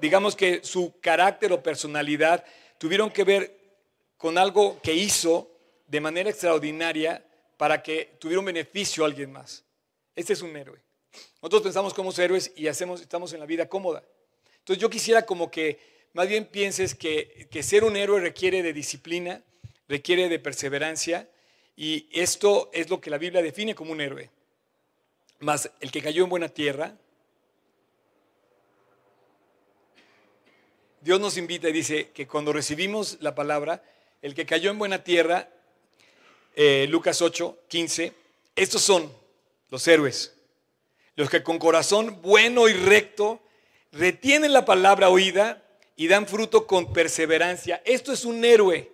[0.00, 2.44] digamos que su carácter o personalidad
[2.78, 3.58] tuvieron que ver
[4.16, 5.50] con algo que hizo
[5.88, 9.64] de manera extraordinaria para que tuviera un beneficio a alguien más.
[10.14, 10.78] Este es un héroe.
[11.42, 14.04] Nosotros pensamos como héroes y hacemos, estamos en la vida cómoda.
[14.58, 15.80] Entonces yo quisiera como que
[16.12, 19.42] más bien pienses que, que ser un héroe requiere de disciplina,
[19.88, 21.28] requiere de perseverancia
[21.76, 24.30] y esto es lo que la Biblia define como un héroe.
[25.40, 26.96] Mas el que cayó en buena tierra,
[31.00, 33.82] Dios nos invita y dice que cuando recibimos la palabra,
[34.22, 35.50] el que cayó en buena tierra,
[36.56, 38.14] eh, Lucas 8, 15,
[38.56, 39.12] estos son
[39.68, 40.34] los héroes,
[41.16, 43.42] los que con corazón bueno y recto
[43.92, 45.62] retienen la palabra oída
[45.96, 47.82] y dan fruto con perseverancia.
[47.84, 48.93] Esto es un héroe.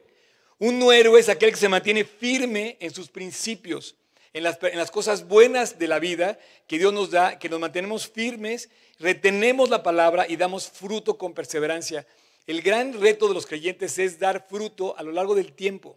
[0.61, 3.97] Un héroe es aquel que se mantiene firme en sus principios,
[4.35, 8.69] en las, cosas buenas de la vida que Dios nos da, que nos mantenemos firmes,
[8.99, 12.07] retenemos la palabra y damos fruto con perseverancia.
[12.47, 15.97] El gran reto de los creyentes es dar fruto a lo largo del tiempo.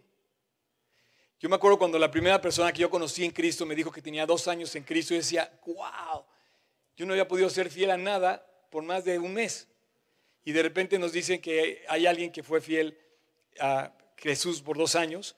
[1.40, 4.00] Yo me acuerdo cuando la primera persona que yo conocí en Cristo me dijo que
[4.00, 6.24] tenía dos años en Cristo y decía, wow,
[6.96, 9.68] yo no había podido ser fiel a nada por más de un mes.
[10.42, 12.96] Y de repente nos dicen que hay alguien que fue fiel
[13.60, 15.36] a Jesús por dos años.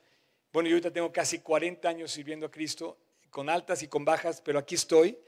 [0.53, 2.97] Bueno, yo ahorita tengo casi 40 años sirviendo a Cristo,
[3.31, 5.19] con altas y con bajas, pero aquí estoy.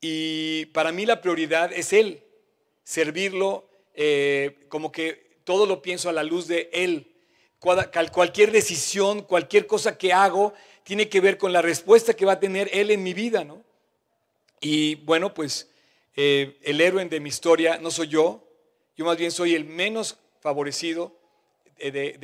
[0.00, 2.22] Y para mí la prioridad es Él,
[2.84, 7.12] servirlo, eh, como que todo lo pienso a la luz de Él.
[7.58, 12.40] Cualquier decisión, cualquier cosa que hago, tiene que ver con la respuesta que va a
[12.40, 13.64] tener Él en mi vida, ¿no?
[14.60, 15.68] Y bueno, pues
[16.14, 18.42] eh, el héroe de mi historia no soy yo,
[18.96, 21.14] Yo más bien soy el menos favorecido
[21.78, 22.16] de,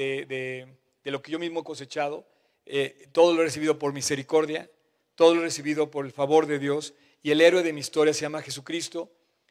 [1.05, 2.27] de, lo que yo mismo he cosechado.
[2.67, 4.71] Eh, todo lo he recibido por misericordia,
[5.15, 6.95] todo lo he recibido por el favor de Dios.
[7.23, 9.11] Y el héroe de mi historia se llama Jesucristo.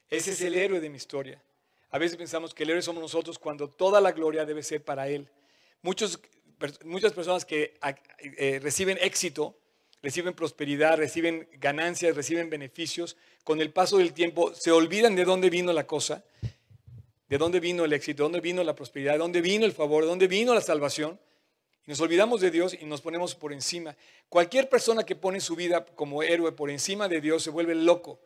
[0.09, 1.41] Ese es el héroe de mi historia.
[1.89, 5.07] A veces pensamos que el héroe somos nosotros cuando toda la gloria debe ser para
[5.09, 5.29] Él.
[5.81, 6.19] Muchos,
[6.85, 7.77] muchas personas que
[8.19, 9.57] eh, reciben éxito,
[10.01, 15.49] reciben prosperidad, reciben ganancias, reciben beneficios, con el paso del tiempo se olvidan de dónde
[15.49, 16.23] vino la cosa,
[17.31, 20.03] de dónde vino el éxito, de dónde vino la prosperidad, de dónde vino el favor,
[20.03, 21.19] de dónde vino la salvación.
[21.87, 23.97] Y nos olvidamos de Dios y nos ponemos por encima.
[24.29, 28.19] Cualquier persona que pone su vida como héroe por encima de Dios se vuelve loco,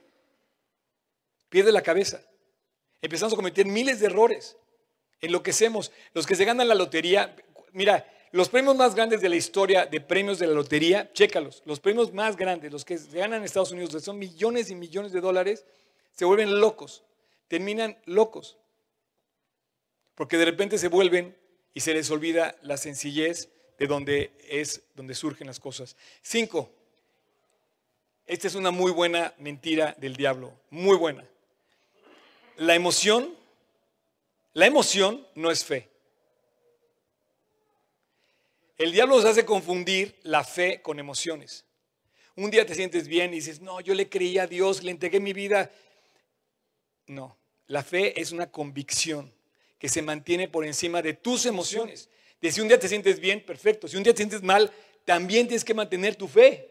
[1.48, 2.22] pierde la cabeza
[3.06, 4.58] empezamos a cometer miles de errores.
[5.22, 5.92] Enloquecemos.
[6.14, 7.36] Los que se ganan la lotería,
[7.72, 11.80] mira, los premios más grandes de la historia de premios de la lotería, chécalos, los
[11.80, 15.22] premios más grandes, los que se ganan en Estados Unidos, son millones y millones de
[15.22, 15.66] dólares,
[16.12, 17.04] se vuelven locos,
[17.48, 18.58] terminan locos.
[20.16, 21.36] Porque de repente se vuelven
[21.74, 25.98] y se les olvida la sencillez de donde es donde surgen las cosas.
[26.22, 26.72] Cinco,
[28.26, 31.28] esta es una muy buena mentira del diablo, muy buena
[32.58, 33.36] la emoción,
[34.54, 35.90] la emoción no es fe.
[38.78, 41.66] El diablo nos hace confundir la fe con emociones.
[42.36, 45.20] Un día te sientes bien y dices, no, yo le creí a Dios, le entregué
[45.20, 45.72] mi vida.
[47.08, 49.34] No, la fe es una convicción
[49.78, 52.10] que se mantiene por encima de tus emociones.
[52.42, 53.88] De si un día te sientes bien, perfecto.
[53.88, 54.72] Si un día te sientes mal,
[55.04, 56.70] también tienes que mantener tu fe.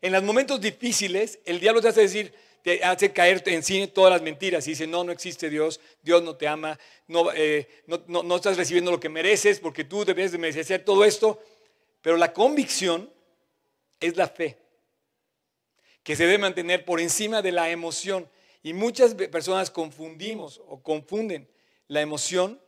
[0.00, 4.12] En los momentos difíciles, el diablo te hace decir, te hace caer en sí todas
[4.12, 6.78] las mentiras y dice, no, no existe Dios, Dios no te ama,
[7.34, 11.42] eh, no, no, estás recibiendo lo que mereces porque tú debes de merecer todo esto.
[12.02, 13.10] Pero la convicción
[13.98, 14.56] es la fe,
[16.02, 18.28] que se debe mantener por encima de la emoción.
[18.62, 21.48] Y muchas personas confundimos o confunden
[21.90, 22.62] la emoción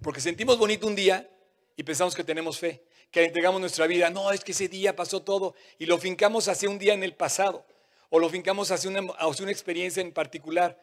[0.00, 1.28] porque sentimos bonito un día
[1.76, 4.10] y pensamos que tenemos fe, que entregamos nuestra vida.
[4.10, 7.14] No, es que ese día pasó todo y lo fincamos hacia un día en el
[7.14, 7.66] pasado
[8.10, 10.80] o lo fincamos hacia una, hacia una experiencia en particular.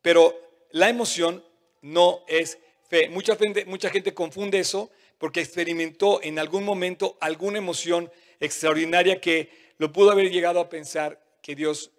[0.00, 0.34] Pero
[0.70, 1.44] la emoción
[1.82, 3.10] no es fe.
[3.10, 9.50] Mucha gente, mucha gente confunde eso porque experimentó en algún momento alguna emoción extraordinaria que
[9.76, 11.90] lo pudo haber llegado a pensar que Dios,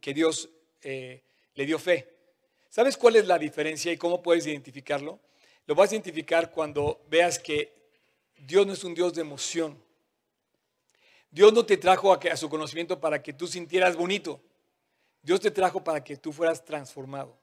[0.00, 0.50] que Dios
[0.82, 2.09] eh, le dio fe.
[2.70, 5.18] ¿Sabes cuál es la diferencia y cómo puedes identificarlo?
[5.66, 7.74] Lo vas a identificar cuando veas que
[8.38, 9.76] Dios no es un Dios de emoción.
[11.32, 14.40] Dios no te trajo a, su conocimiento para que tú sintieras bonito.
[15.20, 17.36] Dios te trajo para que tú fueras transformado.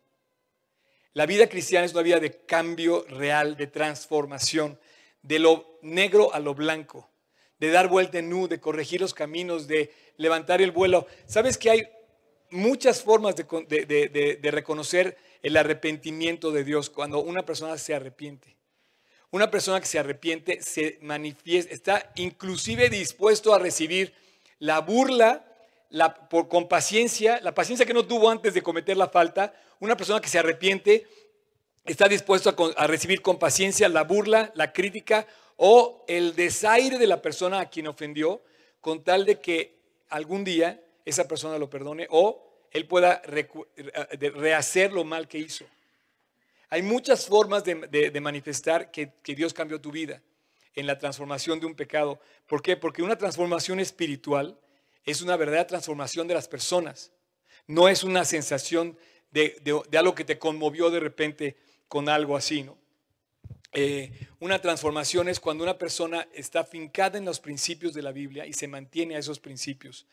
[1.12, 4.80] La vida cristiana es una vida de cambio real, de transformación,
[5.22, 7.10] de lo negro a lo blanco,
[7.60, 11.06] de dar vuelta en nu, de corregir los caminos, de levantar el vuelo.
[11.26, 11.90] ¿Sabes que hay
[12.50, 18.58] muchas formas de reconocer el arrepentimiento de Dios cuando una persona se arrepiente?
[19.30, 24.14] Una persona que se arrepiente se manifiesta, está inclusive dispuesto a recibir
[24.60, 25.46] la burla
[25.90, 29.54] la, por, con paciencia, la paciencia que no tuvo antes de cometer la falta.
[29.80, 31.06] Una persona que se arrepiente
[31.86, 37.08] está dispuesto a, a recibir con paciencia la burla, la crítica o el desaire de
[37.08, 38.42] la persona a quien ofendió,
[38.80, 39.78] con tal de que
[40.10, 45.66] algún día esa persona lo perdone o él pueda rehacer lo mal que hizo.
[46.70, 50.22] Hay muchas formas de, manifestar que, Dios cambió tu vida
[50.76, 52.20] en la transformación de un pecado.
[52.46, 52.76] ¿Por qué?
[52.76, 54.60] Porque una transformación espiritual
[55.06, 57.14] es una verdadera transformación de las personas.
[57.68, 58.98] No es una sensación
[59.32, 59.56] de,
[59.98, 61.56] algo que te conmovió de repente
[61.88, 62.78] con algo así, ¿no?
[63.72, 68.46] Eh, una transformación es cuando una persona está fincada en los principios de la Biblia
[68.46, 70.06] y se mantiene a esos principios.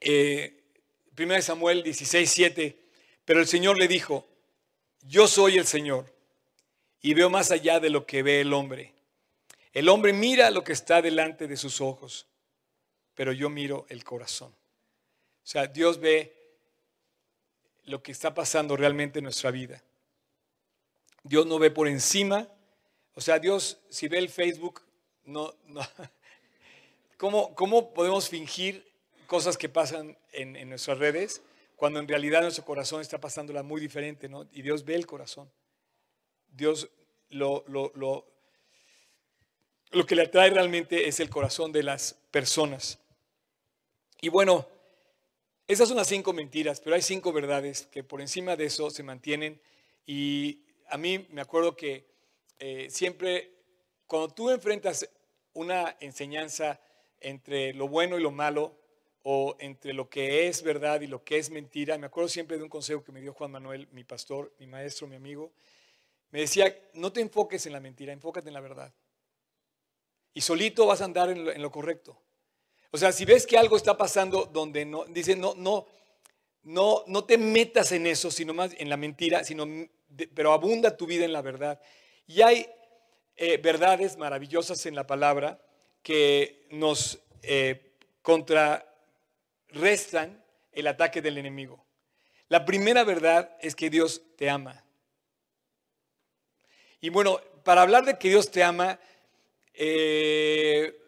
[0.00, 0.62] Eh,
[1.18, 2.88] 1 Samuel 16, 7
[3.28, 4.26] pero el Señor le dijo,
[5.02, 6.10] yo soy el Señor
[7.02, 8.94] y veo más allá de lo que ve el hombre.
[9.74, 12.26] El hombre mira lo que está delante de sus ojos,
[13.14, 14.48] pero yo miro el corazón.
[14.48, 16.34] O sea, Dios ve
[17.84, 19.84] lo que está pasando realmente en nuestra vida.
[21.22, 22.48] Dios no ve por encima.
[23.12, 24.80] O sea, Dios, si ve el Facebook,
[25.24, 25.52] no.
[27.18, 28.90] ¿Cómo, podemos fingir
[29.26, 31.42] cosas que pasan en, en nuestras redes?
[31.78, 34.48] cuando en realidad nuestro corazón está pasándola muy diferente, ¿no?
[34.50, 35.48] Y Dios ve el corazón.
[36.48, 36.90] Dios
[37.30, 38.26] lo, lo, lo,
[39.92, 42.98] lo que le atrae realmente es el corazón de las personas.
[44.20, 44.66] Y bueno,
[45.68, 49.04] esas son las cinco mentiras, pero hay cinco verdades que por encima de eso se
[49.04, 49.62] mantienen.
[50.04, 52.08] Y a mí me acuerdo que
[52.58, 53.52] eh, siempre,
[54.08, 55.08] cuando tú enfrentas
[55.52, 56.80] una enseñanza
[57.20, 58.78] entre lo bueno y lo malo,
[59.30, 61.98] o entre lo que es verdad y lo que es mentira.
[61.98, 65.06] Me acuerdo siempre de un consejo que me dio Juan Manuel, mi pastor, mi maestro,
[65.06, 65.52] mi amigo.
[66.30, 68.90] Me decía, no te enfoques en la mentira, enfócate en la verdad.
[70.32, 72.18] Y solito vas a andar en lo, correcto.
[72.90, 75.86] O sea, si ves que algo está pasando donde no, dice, no, no,
[76.62, 79.66] no, no te metas en eso, sino más en la mentira, sino,
[80.34, 81.80] pero abunda tu vida en la verdad.
[82.26, 82.66] Y hay
[83.36, 85.60] eh, verdades maravillosas en la palabra
[86.02, 91.84] que nos eh, contrarrestan el ataque del enemigo.
[92.48, 94.84] La primera verdad es que Dios te ama.
[97.00, 98.98] Y bueno, para hablar de que Dios te ama,
[99.74, 100.98] eh,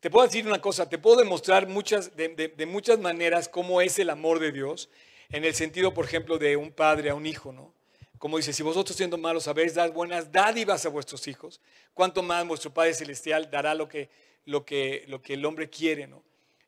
[0.00, 4.10] te puedo decir una cosa, te puedo demostrar muchas, de, muchas maneras cómo es el
[4.10, 4.88] amor de Dios,
[5.28, 7.74] en el sentido, por ejemplo, de un padre a un hijo, ¿no?
[8.18, 11.60] Como dice, si vosotros siendo malos sabéis dar buenas dádivas a vuestros hijos,
[11.92, 14.08] ¿cuánto más vuestro Padre Celestial dará lo que,
[14.44, 16.22] lo que, lo que el hombre quiere, ¿no?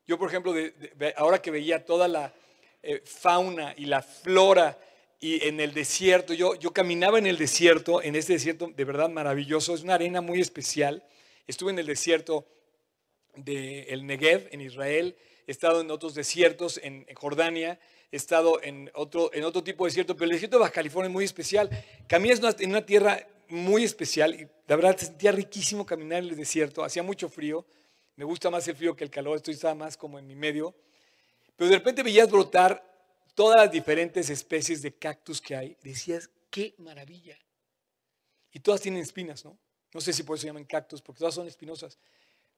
[0.05, 0.53] Yo, por ejemplo,
[1.17, 2.33] ahora que veía toda la
[2.81, 4.77] eh, fauna y la flora
[5.19, 9.09] y en el desierto, yo, yo caminaba en el desierto, en este desierto de verdad
[9.09, 11.03] maravilloso, es una arena muy especial.
[11.45, 12.47] Estuve en el desierto
[13.35, 17.79] del el Negev en Israel, he estado en otros desiertos en, Jordania,
[18.11, 21.13] estado en otro, en otro tipo de desierto, pero el desierto de Baja California es
[21.13, 21.69] muy especial.
[22.07, 26.83] Caminas en una tierra muy especial y la verdad sentía riquísimo caminar en el desierto,
[26.83, 27.65] hacía mucho frío,
[28.15, 30.75] me gusta más el frío que el calor, estoy estaba más como en mi medio,
[31.55, 32.83] pero de repente veías brotar
[33.33, 37.37] todas las diferentes especies de cactus que hay, decías, qué maravilla.
[38.51, 39.57] Y todas tienen espinas, ¿no?
[39.93, 41.97] No sé si por eso se llaman cactus, porque todas son espinosas,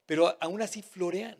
[0.05, 1.37] pero aún así florean.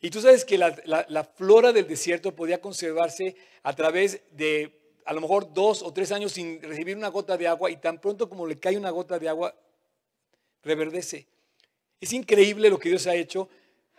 [0.00, 5.20] Y tú sabes que la, flora del desierto podía conservarse a través de a lo
[5.20, 8.46] mejor dos o tres años sin recibir una gota de agua y tan pronto como
[8.46, 9.54] le cae una gota de agua,
[10.62, 11.26] reverdece.
[12.00, 13.48] Es increíble lo que Dios ha hecho.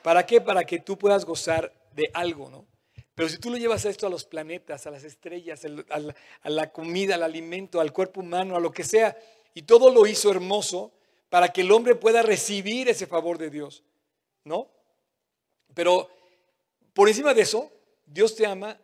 [0.01, 0.41] ¿Para qué?
[0.41, 2.65] Para que tú puedas gozar de algo, ¿no?
[3.13, 7.15] Pero si tú lo llevas esto a los planetas, a las estrellas, a la comida,
[7.15, 9.15] al alimento, al cuerpo humano, a lo que sea,
[9.53, 10.91] y todo lo hizo hermoso
[11.29, 13.83] para que el hombre pueda recibir ese favor de Dios,
[14.43, 14.69] ¿no?
[15.73, 16.09] Pero
[16.93, 17.71] por encima de eso,
[18.05, 18.79] Dios te ama,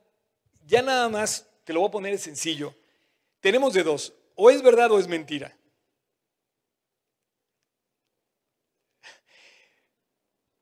[0.65, 2.73] ya nada más, te lo voy a poner sencillo,
[3.39, 5.56] tenemos de dos, o es verdad o es mentira.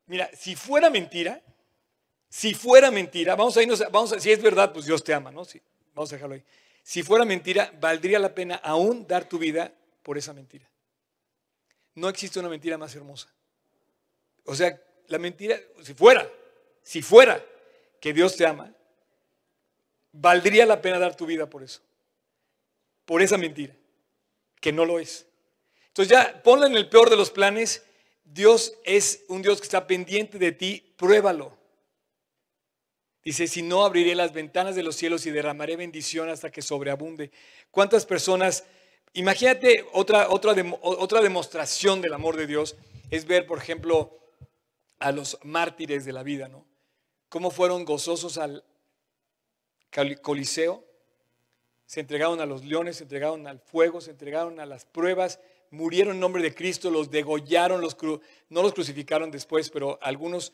[0.07, 1.41] Mira, si fuera mentira,
[2.29, 5.31] si fuera mentira, vamos a irnos, vamos a, si es verdad, pues Dios te ama,
[5.31, 5.45] ¿no?
[5.45, 5.61] Sí,
[5.93, 6.43] vamos a dejarlo ahí.
[6.83, 10.69] Si fuera mentira, valdría la pena aún dar tu vida por esa mentira.
[11.95, 13.33] No existe una mentira más hermosa.
[14.43, 16.30] O sea, la mentira, si fuera,
[16.84, 17.44] si fuera
[18.00, 18.72] que Dios te ama,
[20.12, 21.82] valdría la pena dar tu vida por eso.
[23.06, 23.76] Por esa mentira,
[24.60, 25.26] que no lo es.
[25.88, 27.84] Entonces ya ponla en el peor de los planes.
[28.24, 31.56] Dios es un Dios que está pendiente de ti, pruébalo.
[33.24, 37.32] Dice, si no, abriré las ventanas de los cielos y derramaré bendición hasta que sobreabunde.
[37.72, 38.65] ¿Cuántas personas,
[39.13, 42.76] imagínate otra, otra, otra demostración del amor de Dios,
[43.10, 44.24] es ver, por ejemplo,
[44.99, 46.65] a los mártires de la vida, ¿no?
[47.29, 48.63] Cómo fueron gozosos al
[50.21, 50.84] Coliseo,
[51.86, 56.15] se entregaron a los leones, se entregaron al fuego, se entregaron a las pruebas, murieron
[56.15, 57.95] en nombre de Cristo, los degollaron, los
[58.49, 60.53] no los crucificaron después, pero algunos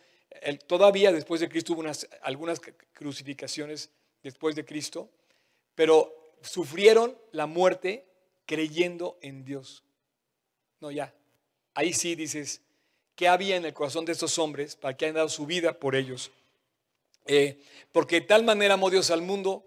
[0.68, 1.84] todavía después de Cristo hubo
[2.22, 2.62] algunas
[2.94, 3.90] crucificaciones
[4.24, 5.10] después de Cristo,
[5.76, 8.06] pero sufrieron la muerte
[8.46, 9.84] creyendo en Dios.
[10.80, 11.14] No, ya.
[11.74, 12.62] Ahí sí dices,
[13.16, 15.96] ¿qué había en el corazón de estos hombres para que hayan dado su vida por
[15.96, 16.32] ellos?
[17.26, 19.64] Eh, porque de tal manera amó Dios al mundo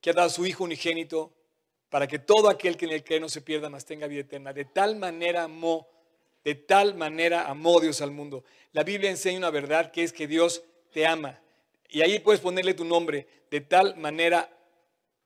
[0.00, 1.32] que ha dado su Hijo unigénito
[1.90, 4.52] para que todo aquel que en él cree no se pierda, mas tenga vida eterna.
[4.52, 5.88] De tal manera amó
[6.44, 8.44] de tal manera amó Dios al mundo.
[8.72, 11.40] La Biblia enseña una verdad que es que Dios te ama.
[11.88, 13.26] Y ahí puedes ponerle tu nombre.
[13.50, 14.50] De tal manera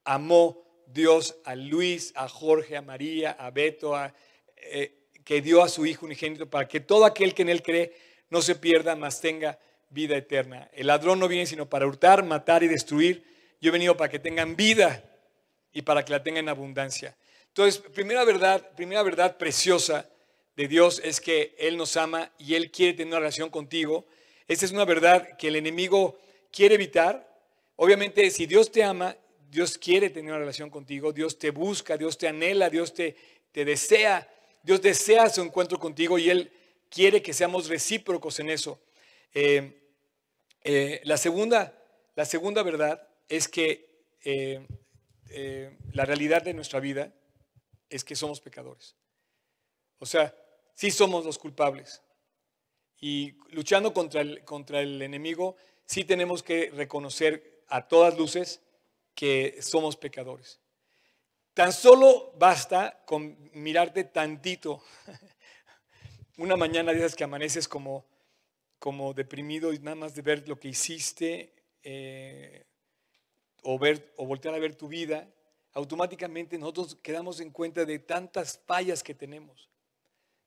[0.05, 4.13] amó Dios a Luis, a Jorge, a María, a Beto, a,
[4.55, 4.98] eh,
[5.29, 7.93] que dio a su Hijo unigénito para que todo aquel que en Él cree
[8.31, 9.59] no se pierda, mas tenga
[9.91, 10.67] vida eterna.
[10.73, 13.23] El ladrón no viene sino para hurtar, matar y destruir.
[13.61, 15.03] Yo he venido para que tengan vida
[15.71, 17.15] y para que la tengan en abundancia.
[17.45, 20.09] Entonces, primera verdad, primera verdad preciosa
[20.55, 24.07] de Dios es que Él nos ama y Él quiere tener una relación contigo.
[24.47, 26.19] Esta es una verdad que el enemigo
[26.51, 27.39] quiere evitar.
[27.75, 29.15] Obviamente, si Dios te ama,
[29.51, 33.15] Dios quiere tener una relación contigo, Dios te busca, Dios te anhela, Dios te,
[33.51, 34.27] te desea,
[34.63, 36.51] Dios desea su encuentro contigo y Él
[36.89, 38.79] quiere que seamos recíprocos en eso.
[39.33, 39.91] Eh,
[40.63, 41.77] eh, la, segunda,
[42.15, 44.65] la segunda verdad es que eh,
[45.93, 47.13] la realidad de nuestra vida
[47.89, 48.95] es que somos pecadores.
[49.99, 50.35] O sea,
[50.73, 52.01] sí somos los culpables.
[53.01, 55.55] Y luchando contra el, contra el enemigo,
[55.85, 58.61] sí tenemos que reconocer a todas luces
[59.15, 60.59] que somos pecadores.
[61.59, 64.81] Tan solo basta con mirarte tantito.
[66.37, 68.05] Una mañana de que amaneces como,
[68.79, 71.51] como deprimido y nada más de ver lo que hiciste
[71.83, 72.65] eh,
[73.63, 75.27] o, ver, o voltear a ver tu vida,
[75.73, 79.67] automáticamente nosotros quedamos en cuenta de tantas fallas que tenemos,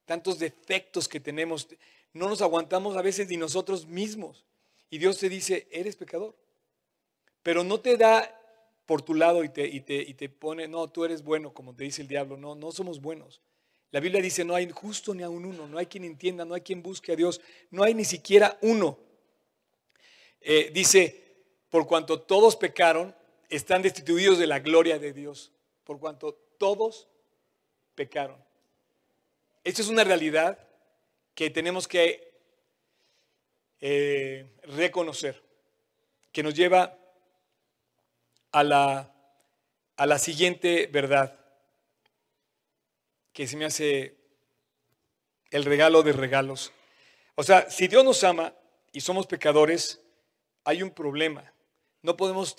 [0.07, 1.69] tantos defectos que tenemos.
[2.15, 4.47] No nos aguantamos a veces ni nosotros mismos.
[4.89, 6.35] Y Dios te dice, eres pecador.
[7.43, 8.42] Pero no te da
[8.87, 11.75] por tu lado y te, y te, y te pone, no, tú eres bueno, como
[11.75, 12.37] te dice el diablo.
[12.37, 13.41] No, no somos buenos.
[13.91, 16.55] La Biblia dice, no hay justo ni a un uno, no hay quien entienda, no
[16.55, 18.99] hay quien busque a Dios, no hay ni siquiera uno.
[20.41, 21.23] Eh, dice,
[21.69, 23.15] por cuanto todos pecaron,
[23.49, 25.53] están destituidos de la gloria de Dios.
[25.85, 27.07] Por cuanto todos
[27.95, 28.43] pecaron.
[29.63, 30.59] Esto es una realidad
[31.35, 32.33] que tenemos que
[33.81, 35.43] eh, reconocer,
[36.33, 36.99] que nos lleva
[38.53, 39.15] a la,
[39.97, 41.39] a la siguiente verdad,
[43.33, 44.17] que se me hace
[45.51, 46.73] el regalo de regalos.
[47.35, 48.55] O sea, si Dios nos ama
[48.93, 50.01] y somos pecadores,
[50.65, 51.53] hay un problema.
[52.03, 52.57] No podemos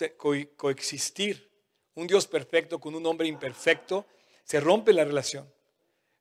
[0.56, 1.52] coexistir.
[1.96, 4.08] Un Dios perfecto con un hombre imperfecto,
[4.44, 5.48] se rompe la relación.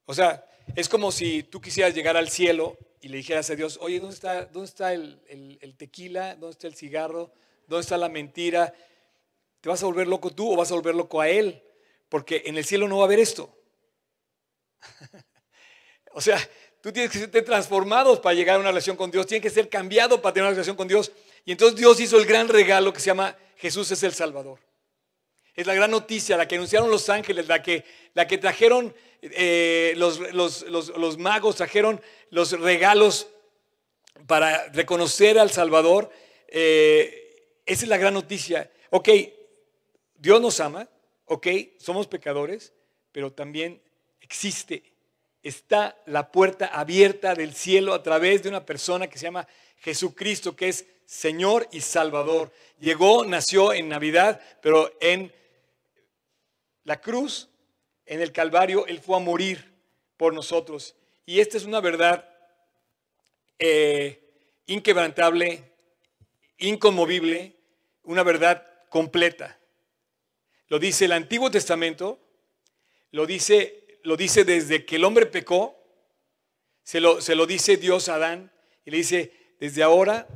[0.05, 0.47] O sea,
[0.77, 4.15] es como si tú quisieras llegar al cielo y le dijeras a Dios, oye, ¿dónde
[4.15, 6.35] está, dónde está el, tequila?
[6.35, 7.33] ¿Dónde está el cigarro?
[7.67, 8.75] ¿Dónde está la mentira?
[9.63, 11.63] ¿Te vas a volver loco tú o vas a volver loco a Él?
[12.09, 13.57] Porque en el cielo no va a haber esto.
[16.13, 16.37] o sea,
[16.81, 19.69] tú tienes que ser transformado para llegar a una relación con Dios, tienes que ser
[19.69, 21.13] cambiado para tener una relación con Dios.
[21.45, 24.59] Y entonces Dios hizo el gran regalo que se llama Jesús es el Salvador.
[25.55, 27.85] Es la gran noticia, la que anunciaron los ángeles, la que,
[28.15, 33.29] la que trajeron eh, los, los, magos, trajeron los regalos
[34.27, 36.11] para reconocer al Salvador.
[36.49, 38.69] Eh, esa es la gran noticia.
[38.91, 39.09] Ok,
[40.23, 40.89] Dios nos ama,
[41.25, 41.49] ok,
[41.79, 42.73] somos pecadores,
[43.11, 43.83] pero también
[44.21, 44.85] existe,
[45.43, 49.49] está la puerta abierta del cielo a través de una persona que se llama
[49.79, 52.53] Jesucristo, que es Señor y Salvador.
[52.79, 55.33] Llegó, nació en Navidad, pero en
[56.85, 57.49] la cruz,
[58.07, 59.75] en el Calvario, Él fue a morir
[60.17, 60.95] por nosotros.
[61.27, 62.29] Y esta es una verdad
[63.59, 64.23] eh,
[64.67, 65.65] inquebrantable,
[66.59, 67.57] inconmovible,
[68.05, 69.59] una verdad completa.
[70.73, 72.19] Lo dice el Antiguo Testamento,
[73.11, 75.77] lo dice, lo dice desde que el hombre pecó,
[76.83, 78.51] se lo, se lo dice Dios a Adán
[78.87, 80.27] y le dice, desde ahora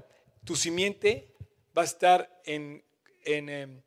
[0.45, 1.33] tu simiente
[1.75, 2.85] va a estar en,
[3.25, 3.83] en, em,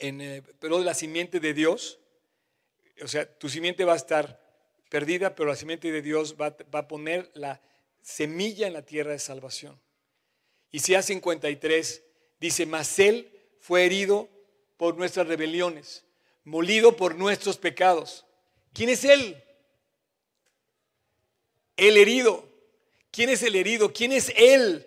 [0.00, 2.00] eh, pero la simiente de Dios,
[3.00, 4.42] o sea, tu simiente va a estar
[4.90, 7.62] perdida, pero la simiente de Dios va, va a poner la
[8.02, 9.80] semilla en la tierra de salvación.
[10.72, 12.02] Y si a 53
[12.40, 14.28] dice, mas él fue herido
[14.78, 16.04] por nuestras rebeliones,
[16.44, 18.24] molido por nuestros pecados.
[18.72, 19.36] ¿Quién es él?
[21.76, 22.48] El herido.
[23.10, 23.92] ¿Quién es el herido?
[23.92, 24.86] ¿Quién es él?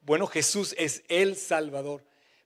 [0.00, 2.02] Bueno, Jesús es el Salvador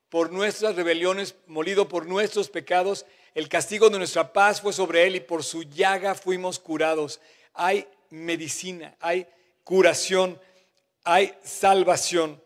[0.09, 3.07] por nuestras rebeliones, molido por nuestros pecados.
[3.35, 7.21] El castigo de nuestra paz fue sobre él y por su llaga fuimos curados.
[7.55, 9.29] Hay medicina, hay
[9.63, 10.41] curación,
[11.05, 12.43] hay salvación.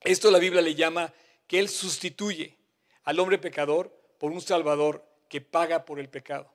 [0.00, 1.12] Esto la Biblia le llama
[1.46, 2.56] que él sustituye
[3.04, 6.52] al hombre pecador por un Salvador que paga por el pecado.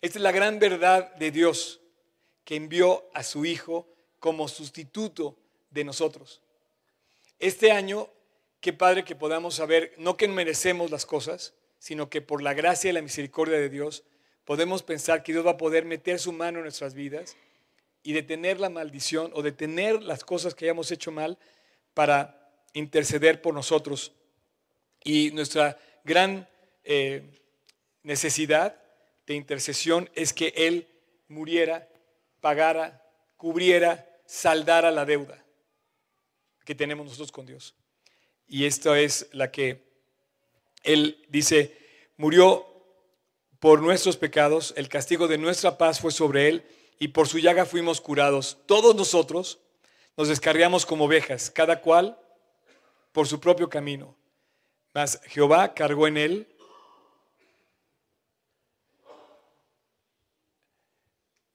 [0.00, 1.80] Esta es la gran verdad de Dios
[2.44, 3.88] que envió a su Hijo
[4.20, 5.38] como sustituto
[5.70, 6.42] de nosotros.
[7.38, 8.10] Este año
[8.64, 12.88] Qué padre que podamos saber, no que merecemos las cosas, sino que por la gracia
[12.88, 14.04] y la misericordia de Dios
[14.46, 17.36] podemos pensar que Dios va a poder meter su mano en nuestras vidas
[18.02, 21.36] y detener la maldición o detener las cosas que hayamos hecho mal
[21.92, 24.14] para interceder por nosotros.
[25.04, 26.48] Y nuestra gran
[26.82, 27.22] eh,
[28.02, 28.80] necesidad
[29.26, 30.88] de intercesión es que Él
[31.28, 31.88] muriera,
[32.40, 33.02] pagara,
[33.36, 35.44] cubriera, saldara la deuda
[36.64, 37.74] que tenemos nosotros con Dios.
[38.48, 39.84] Y esta es la que
[40.82, 41.76] Él dice,
[42.16, 42.66] murió
[43.60, 46.66] por nuestros pecados, el castigo de nuestra paz fue sobre Él
[46.98, 48.58] y por su llaga fuimos curados.
[48.66, 49.58] Todos nosotros
[50.16, 52.18] nos descarriamos como ovejas, cada cual
[53.12, 54.16] por su propio camino.
[54.94, 56.48] Mas Jehová cargó en Él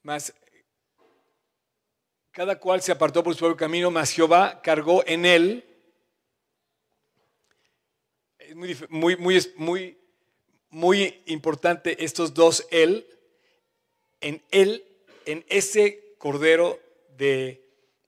[0.04, 0.34] mas
[2.32, 5.66] cada cual se apartó por su propio camino, mas Jehová cargó en él
[8.40, 9.98] es muy, muy, muy, muy,
[10.70, 13.06] muy importante estos dos él.
[14.22, 14.84] En él,
[15.26, 16.80] en ese cordero
[17.16, 17.64] de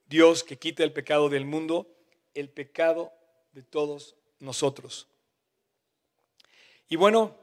[0.08, 1.88] Dios que quita el pecado del mundo,
[2.34, 3.14] el pecado
[3.52, 5.11] de todos nosotros.
[6.92, 7.34] Y bueno,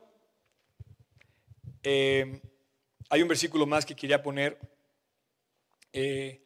[1.83, 2.39] eh,
[3.09, 4.59] hay un versículo más que quería poner.
[5.91, 6.43] Eh,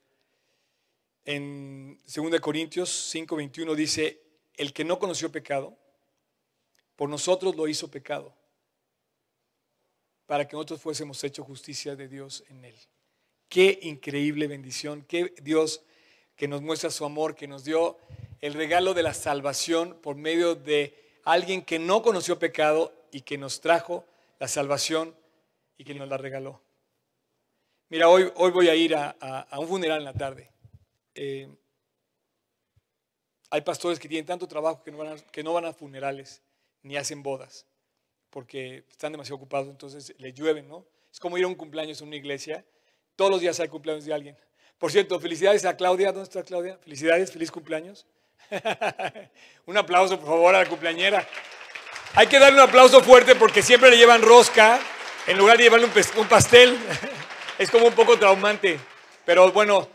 [1.25, 4.23] en 2 Corintios 5:21 dice,
[4.57, 5.77] el que no conoció pecado,
[6.95, 8.37] por nosotros lo hizo pecado,
[10.27, 12.77] para que nosotros fuésemos hecho justicia de Dios en él.
[13.49, 15.83] Qué increíble bendición, qué Dios
[16.37, 17.99] que nos muestra su amor, que nos dio
[18.41, 23.39] el regalo de la salvación por medio de alguien que no conoció pecado y que
[23.39, 24.05] nos trajo
[24.39, 25.15] la salvación
[25.79, 26.61] y que nos la regaló.
[27.89, 30.51] Mira, hoy, hoy voy a ir a un funeral en la tarde.
[31.15, 31.49] Eh,
[33.51, 36.43] hay pastores que tienen tanto trabajo que no, van a, que no van a funerales
[36.83, 37.67] ni hacen bodas
[38.31, 40.87] porque están demasiado ocupados, entonces les llueven, ¿no?
[41.13, 42.65] Es como ir a un cumpleaños en una iglesia.
[43.15, 44.37] Todos los días hay cumpleaños de alguien.
[44.79, 46.13] Por cierto, felicidades a Claudia.
[46.13, 46.79] ¿Dónde está Claudia?
[46.79, 48.07] Felicidades, feliz cumpleaños.
[49.67, 51.27] un aplauso, por favor, a la cumpleañera.
[52.15, 54.79] Hay que darle un aplauso fuerte porque siempre le llevan rosca
[55.27, 56.77] en lugar de llevarle un pastel.
[57.59, 58.79] es como un poco traumante.
[59.25, 59.89] Pero bueno,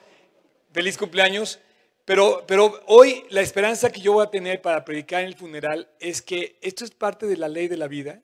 [0.73, 1.59] feliz cumpleaños.
[2.05, 5.89] Pero, pero hoy la esperanza que yo voy a tener para predicar en el funeral
[5.99, 8.21] es que esto es parte de la ley de la vida.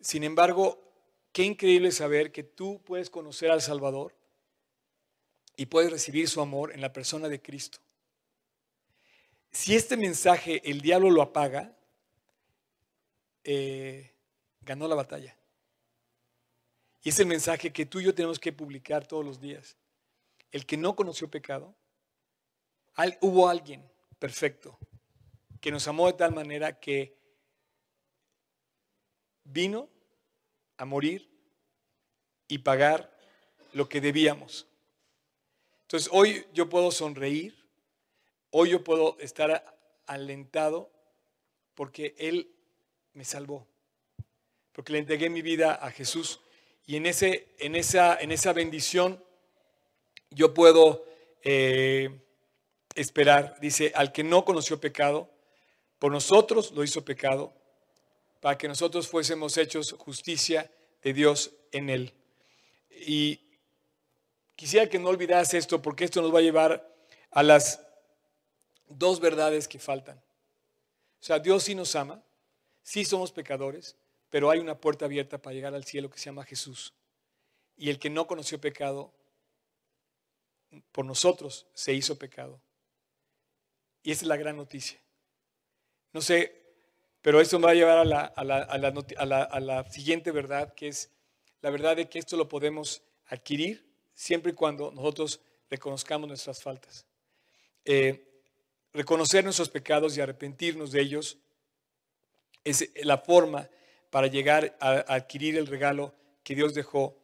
[0.00, 0.80] Sin embargo,
[1.32, 4.14] qué increíble saber que tú puedes conocer al Salvador
[5.56, 7.78] y puedes recibir su amor en la persona de Cristo.
[9.56, 11.74] Si este mensaje el diablo lo apaga,
[13.42, 14.12] eh,
[14.60, 15.34] ganó la batalla.
[17.02, 19.78] Y es el mensaje que tú y yo tenemos que publicar todos los días
[20.52, 21.74] el que no conoció pecado,
[23.22, 23.82] hubo alguien
[24.18, 24.78] perfecto
[25.62, 27.16] que nos amó de tal manera que
[29.42, 29.88] vino
[30.76, 31.30] a morir
[32.46, 33.10] y pagar
[33.72, 34.66] lo que debíamos.
[35.80, 37.65] Entonces hoy yo puedo sonreír,
[38.50, 39.76] hoy yo puedo estar
[40.06, 40.90] alentado
[41.74, 42.50] porque Él
[43.12, 43.66] me salvó,
[44.72, 46.40] porque le entregué mi vida a Jesús
[46.86, 49.22] y en, ese, en, esa, en esa bendición
[50.30, 51.04] yo puedo
[51.42, 52.20] eh,
[52.94, 55.30] esperar, dice, al que no conoció pecado,
[55.98, 57.52] por nosotros lo hizo pecado,
[58.40, 60.70] para que nosotros fuésemos hechos justicia
[61.02, 62.12] de Dios en él.
[62.90, 63.40] Y
[64.54, 66.88] quisiera que no olvidas esto, porque esto nos va a llevar
[67.30, 67.85] a las
[68.88, 70.18] dos verdades que faltan.
[70.18, 72.22] O sea, Dios sí nos ama,
[72.82, 73.96] sí somos pecadores,
[74.30, 76.94] pero hay una puerta abierta para llegar al cielo que se llama Jesús.
[77.76, 79.12] Y el que no conoció pecado
[80.92, 82.60] por nosotros se hizo pecado.
[84.02, 85.00] Y esa es la gran noticia.
[86.12, 86.62] No sé,
[87.22, 91.10] pero esto me va a llevar a la, a la, siguiente verdad, que es
[91.60, 93.84] la verdad de que esto lo podemos adquirir
[94.14, 97.04] siempre y cuando nosotros reconozcamos nuestras faltas.
[97.84, 98.35] Eh,
[98.96, 101.38] reconocer nuestros pecados y arrepentirnos de ellos
[102.64, 103.68] es la forma
[104.10, 107.18] para llegar a, adquirir el regalo que Dios dejó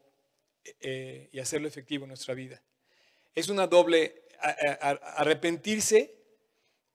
[0.81, 2.63] eh, y hacerlo efectivo en nuestra vida
[3.35, 4.27] es una doble,
[5.17, 6.15] arrepentirse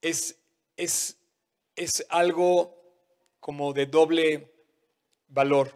[0.02, 0.40] es,
[0.76, 1.18] es,
[1.76, 2.76] es algo
[3.40, 4.54] como de doble
[5.28, 5.72] valor.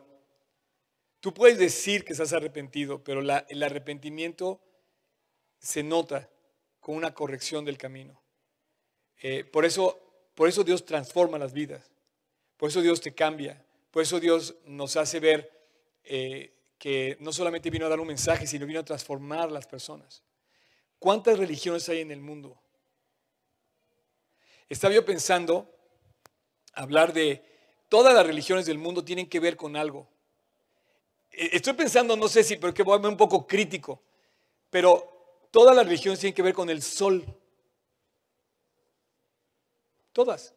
[1.20, 4.62] Tú puedes decir que estás arrepentido, pero el arrepentimiento
[5.60, 6.30] se nota
[6.80, 8.21] con una corrección del camino.
[9.22, 10.00] Eh, por, eso,
[10.36, 11.92] por eso Dios transforma las vidas,
[12.58, 15.52] por eso Dios te cambia, por eso Dios nos hace ver
[16.04, 20.24] eh, que no solamente vino a dar un mensaje, sino vino a transformar las personas.
[20.98, 22.60] ¿Cuántas religiones hay en el mundo?
[24.68, 25.70] Estaba yo pensando
[26.74, 27.44] hablar de
[27.90, 30.08] todas las religiones del mundo tienen que ver con algo.
[31.32, 34.02] E, estoy pensando, no sé si, pero que voy a un poco crítico,
[34.70, 37.26] pero todas las religiones tienen que ver con el sol.
[40.14, 40.54] Todas.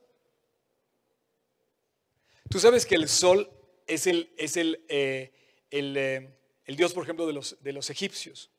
[2.51, 3.51] Tú sabes que el sol
[3.87, 5.33] es el, es el, eh,
[5.71, 6.31] eh,
[6.65, 8.51] el, dios, por ejemplo, de los, de los egipcios.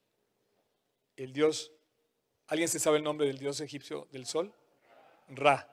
[1.16, 1.72] El dios
[2.48, 4.54] ¿Alguien se sabe el nombre del dios egipcio del sol?
[5.30, 5.68] Ra.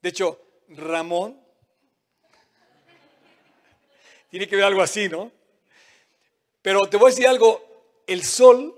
[0.00, 1.40] De hecho, Ramón
[4.30, 5.32] tiene que ver algo así, ¿no?
[6.62, 8.76] Pero te voy a decir algo, el sol,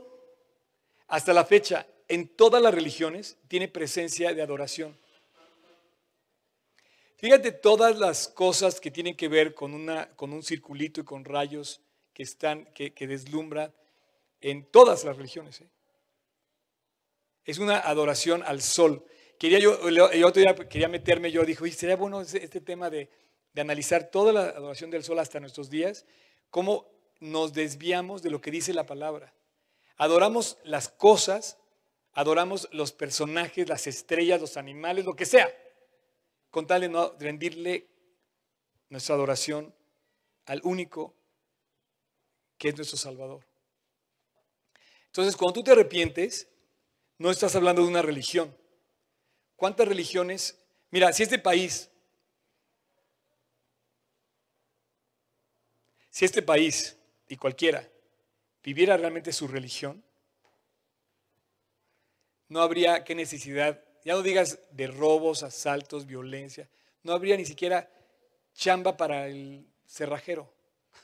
[1.08, 4.96] hasta la fecha, en todas las religiones, tiene presencia de adoración.
[7.18, 11.24] Fíjate todas las cosas que tienen que ver con, una, con un circulito y con
[11.24, 11.82] rayos
[12.14, 13.74] que, están, que, deslumbran
[14.40, 15.60] en todas las religiones.
[15.60, 15.68] ¿eh?
[17.48, 19.04] es una adoración al sol.
[19.38, 23.10] Quería yo, el otro día quería meterme yo, dijo, sería bueno este tema de,
[23.56, 26.06] analizar toda la adoración del sol hasta nuestros días,
[26.50, 26.86] cómo
[27.18, 29.34] nos desviamos de lo que dice la palabra.
[29.96, 31.58] Adoramos las cosas,
[32.12, 35.52] adoramos los personajes, las estrellas, los animales, lo que sea,
[36.50, 37.86] con tal rendirle
[38.88, 39.74] nuestra adoración
[40.46, 41.14] al único
[42.56, 43.44] que es nuestro Salvador.
[45.06, 46.48] Entonces, cuando tú te arrepientes,
[47.18, 48.56] no estás hablando de una religión.
[49.56, 50.58] ¿Cuántas religiones?
[50.90, 51.90] Mira, si este país,
[56.10, 56.96] si este país
[57.28, 57.88] y cualquiera
[58.62, 60.04] viviera realmente su religión,
[62.48, 66.66] no habría qué necesidad, ya no digas de robos, asaltos, violencia,
[67.02, 67.90] no habría ni siquiera
[68.54, 70.50] chamba para el cerrajero.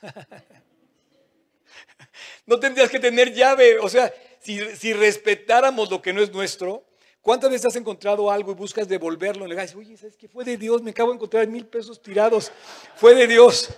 [2.47, 6.87] no tendrías que tener llave, o sea, si, respetáramos lo que no es nuestro,
[7.21, 9.47] ¿cuántas veces has encontrado algo y buscas devolverlo?
[9.47, 10.27] le dices, oye, ¿sabes qué?
[10.27, 12.53] Fue de Dios, me acabo de encontrar mil pesos tirados,
[12.97, 13.69] fue de Dios.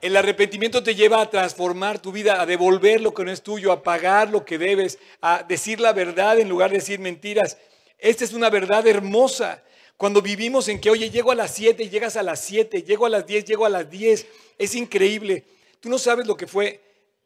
[0.00, 3.72] El arrepentimiento te lleva a transformar tu vida, a devolver lo que no es tuyo,
[3.72, 7.58] a pagar lo que debes, a decir la verdad en lugar de decir mentiras.
[8.00, 9.62] Esta es una verdad hermosa.
[9.96, 13.04] Cuando vivimos en que, oye, llego a las 7 y llegas a las 7, llego
[13.04, 14.26] a las 10, llego a las 10,
[14.58, 15.44] es increíble.
[15.80, 16.80] Tú no sabes lo que fue,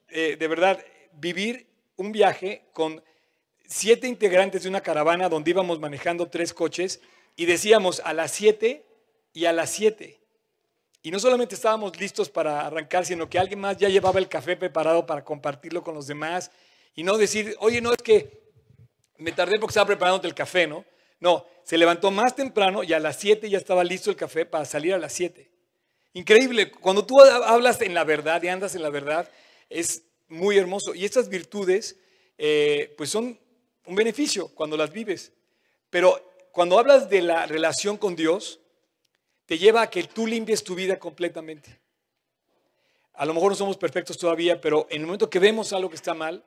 [0.09, 1.67] eh, de verdad, vivir
[1.97, 3.03] un viaje con
[3.67, 7.01] siete integrantes de una caravana donde íbamos manejando tres coches
[7.37, 8.85] y decíamos a las 7
[9.33, 10.21] y a las 7.
[11.03, 14.57] Y no solamente estábamos listos para arrancar, sino que alguien más ya llevaba el café
[14.57, 16.51] preparado para compartirlo con los demás.
[16.95, 18.44] Y no decir, oye, no es que
[19.19, 20.85] me tardé porque estaba preparando el café, ¿no?
[21.21, 24.65] No, se levantó más temprano y a las 7 ya estaba listo el café para
[24.65, 25.51] salir a las 7.
[26.13, 29.29] Increíble, cuando tú hablas en la verdad y andas en la verdad,
[29.69, 30.95] es muy hermoso.
[30.95, 31.99] Y estas virtudes,
[32.39, 33.39] eh, pues son
[33.87, 35.33] un beneficio cuando las vives.
[35.91, 36.21] Pero
[36.53, 38.61] cuando hablas de la relación con Dios,
[39.47, 41.81] te lleva a que tú limpies tu vida completamente.
[43.15, 45.97] A lo mejor no somos perfectos todavía, pero en el momento que vemos algo que
[45.97, 46.45] está mal,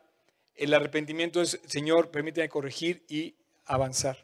[0.58, 3.36] el arrepentimiento es, Señor, permíteme corregir y
[3.66, 4.18] avanzar.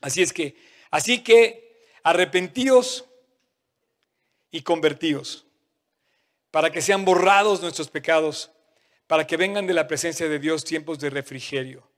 [0.00, 0.56] Así es que,
[0.90, 3.06] así que arrepentíos
[4.50, 5.46] y convertíos,
[6.50, 8.50] para que sean borrados nuestros pecados,
[9.06, 11.88] para que vengan de la presencia de Dios tiempos de refrigerio.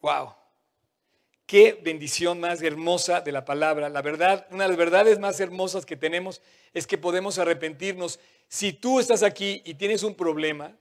[0.00, 0.34] Wow.
[1.46, 3.88] Qué bendición más hermosa de la palabra.
[3.88, 6.42] La verdad, una de las verdades más hermosas que tenemos
[6.74, 8.18] es que podemos arrepentirnos.
[8.48, 10.76] Si tú estás aquí y tienes un problema,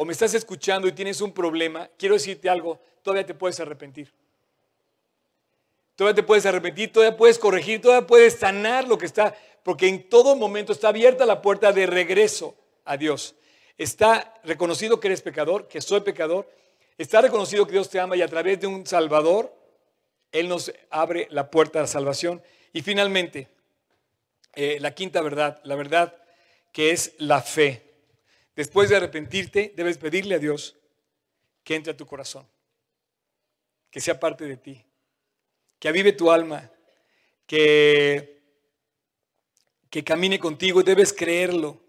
[0.00, 4.10] o me estás escuchando y tienes un problema, quiero decirte algo, todavía te puedes arrepentir.
[5.94, 10.08] Todavía te puedes arrepentir, todavía puedes corregir, todavía puedes sanar lo que está, porque en
[10.08, 13.34] todo momento está abierta la puerta de regreso a Dios.
[13.76, 16.50] Está reconocido que eres pecador, que soy pecador.
[16.96, 19.54] Está reconocido que Dios te ama y a través de un Salvador
[20.32, 22.42] él nos abre la puerta a la salvación.
[22.72, 23.48] Y finalmente,
[24.54, 26.16] eh, la quinta verdad, la verdad
[26.72, 27.89] que es la fe.
[28.56, 30.76] Después de arrepentirte, debes pedirle a Dios
[31.64, 32.46] que entre a tu corazón,
[33.90, 34.84] que sea parte de ti,
[35.78, 36.70] que avive tu alma,
[37.46, 38.42] que,
[39.88, 41.80] que camine contigo, debes creerlo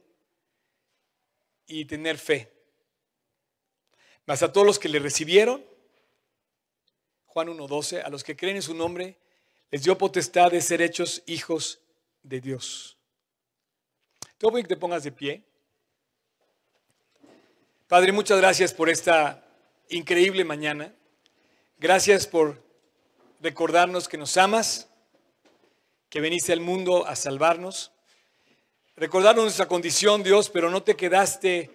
[1.67, 2.51] y tener fe.
[4.25, 5.65] Mas a todos los que le recibieron,
[7.25, 9.17] Juan 1.12, a los que creen en su nombre,
[9.71, 11.79] les dio potestad de ser hechos hijos
[12.23, 12.97] de Dios.
[14.37, 15.43] Te voy que te pongas de pie.
[17.91, 19.43] Padre, muchas gracias por esta
[19.89, 20.95] increíble mañana.
[21.77, 22.63] Gracias por
[23.41, 24.87] recordarnos que nos amas,
[26.07, 27.91] que veniste al mundo a salvarnos.
[28.95, 31.69] Recordarnos nuestra condición, Dios, pero no te quedaste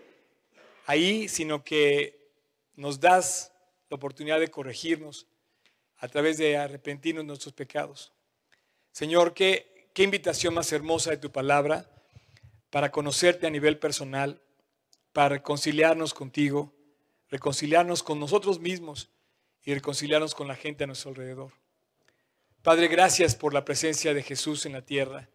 [0.87, 2.33] ahí, sino que
[2.77, 3.53] nos das
[3.91, 5.27] la oportunidad de corregirnos
[5.99, 8.15] a través de arrepentirnos de nuestros pecados.
[8.91, 11.91] Señor, qué, qué invitación más hermosa de tu palabra
[12.71, 14.41] para conocerte a nivel personal,
[15.17, 16.75] para reconciliarnos contigo,
[17.31, 19.09] reconciliarnos con nosotros mismos
[19.65, 21.53] y reconciliarnos con la gente a nuestro alrededor.
[22.61, 25.31] Padre, gracias por la presencia de Jesús en la tierra,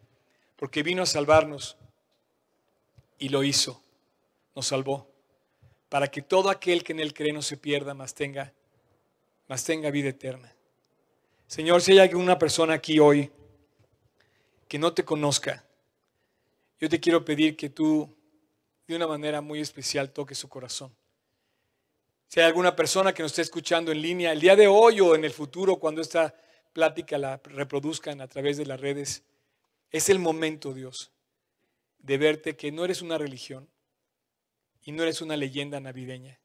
[0.54, 1.78] porque vino a salvarnos
[3.18, 3.82] y lo hizo,
[4.54, 5.10] nos salvó,
[5.88, 8.52] para que todo aquel que en él cree no se pierda, más tenga
[9.48, 10.54] mas tenga vida eterna.
[11.48, 13.32] Señor, si hay alguna persona aquí hoy
[14.68, 15.66] que no te conozca,
[16.78, 18.21] yo te quiero pedir que tú
[18.92, 20.94] de una manera muy especial toques su corazón.
[22.28, 25.14] Si hay alguna persona que nos esté escuchando en línea el día de hoy o
[25.14, 26.34] en el futuro, cuando esta
[26.72, 29.22] plática la reproduzcan a través de las redes,
[29.90, 31.10] es el momento, Dios,
[31.98, 33.68] de verte que no eres una religión
[34.82, 36.38] y no eres una leyenda navideña.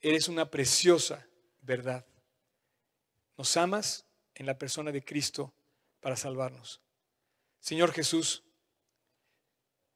[0.00, 1.26] Eres una preciosa
[1.62, 2.04] verdad.
[3.38, 4.04] Nos amas
[4.34, 5.52] en la persona de Cristo
[6.00, 6.80] para salvarnos.
[7.60, 8.42] Señor Jesús,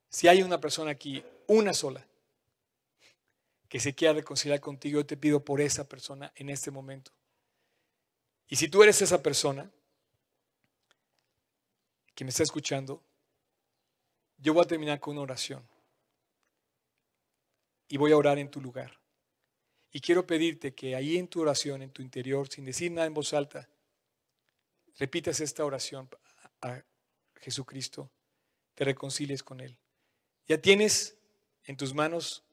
[0.09, 2.07] si hay una persona aquí, una sola,
[3.69, 7.13] que se quiera reconciliar contigo, yo te pido por esa persona en este momento.
[8.49, 9.71] Y si tú eres esa persona
[12.15, 13.03] que me está escuchando,
[14.39, 15.67] yo voy a terminar con una oración.
[17.89, 18.99] Y voy a orar en tu lugar.
[19.93, 23.15] Y quiero pedirte que ahí en tu oración, en tu interior, sin decir nada en
[23.15, 23.69] voz alta,
[24.99, 26.09] repitas esta oración
[26.61, 26.83] a
[27.37, 28.11] Jesucristo,
[28.75, 29.79] te reconcilies con Él.
[30.49, 31.17] Ya tienes
[31.65, 32.45] en tus manos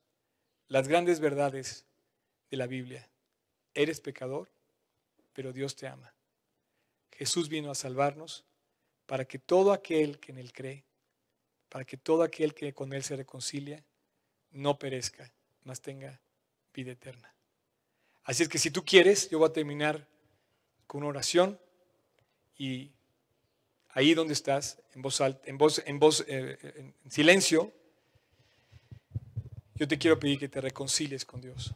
[0.67, 1.85] las grandes verdades
[2.49, 3.07] de la Biblia.
[3.75, 4.49] Eres pecador,
[5.33, 6.13] pero Dios te ama.
[7.11, 8.45] Jesús vino a salvarnos
[9.05, 10.83] para que todo aquel que en Él cree,
[11.69, 13.83] para que todo aquel que con Él se reconcilia,
[14.51, 15.31] no perezca,
[15.63, 16.19] mas tenga
[16.73, 17.33] vida eterna.
[18.23, 20.07] Así es que si tú quieres, yo voy a terminar
[20.87, 21.59] con una oración
[22.57, 22.91] y
[23.89, 27.73] ahí donde estás, en voz alta, en voz, en voz, eh, en silencio,
[29.83, 31.75] yo te quiero pedir que te reconcilies con Dios.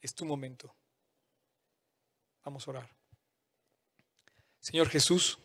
[0.00, 0.74] Es tu momento.
[2.42, 2.96] Vamos a orar.
[4.58, 5.38] Señor Jesús,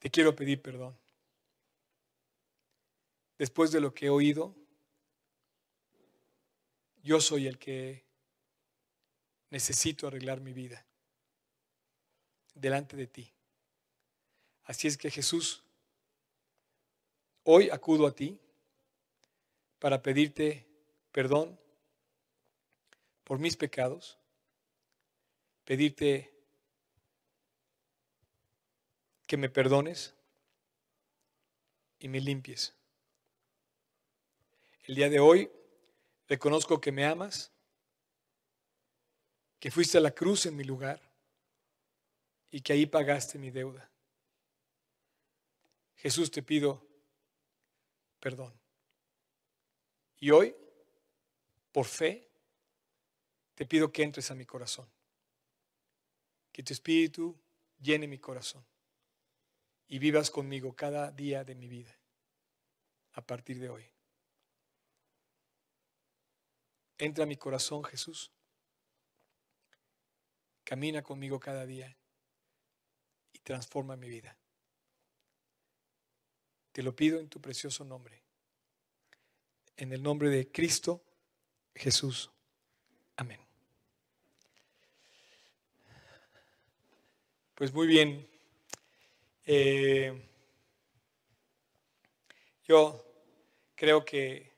[0.00, 0.94] te quiero pedir perdón.
[3.38, 4.54] Después de lo que he oído,
[7.02, 8.04] yo soy el que
[9.48, 10.84] necesito arreglar mi vida
[12.54, 13.33] delante de ti.
[14.64, 15.62] Así es que Jesús,
[17.42, 18.38] hoy acudo a ti
[19.78, 20.66] para pedirte
[21.12, 21.58] perdón
[23.24, 24.18] por mis pecados,
[25.64, 26.32] pedirte
[29.26, 30.14] que me perdones
[31.98, 32.74] y me limpies.
[34.84, 35.50] El día de hoy
[36.28, 37.50] reconozco que me amas,
[39.58, 41.00] que fuiste a la cruz en mi lugar
[42.50, 43.90] y que ahí pagaste mi deuda.
[46.04, 46.86] Jesús te pido
[48.20, 48.52] perdón.
[50.18, 50.54] Y hoy,
[51.72, 52.30] por fe,
[53.54, 54.86] te pido que entres a mi corazón.
[56.52, 57.40] Que tu espíritu
[57.80, 58.66] llene mi corazón
[59.88, 61.98] y vivas conmigo cada día de mi vida
[63.12, 63.90] a partir de hoy.
[66.98, 68.30] Entra a mi corazón, Jesús.
[70.64, 71.96] Camina conmigo cada día
[73.32, 74.38] y transforma mi vida.
[76.74, 78.20] Te lo pido en tu precioso nombre.
[79.76, 81.00] En el nombre de Cristo
[81.72, 82.32] Jesús.
[83.14, 83.38] Amén.
[87.54, 88.26] Pues muy bien.
[89.46, 90.20] Eh,
[92.64, 93.06] yo
[93.76, 94.52] creo que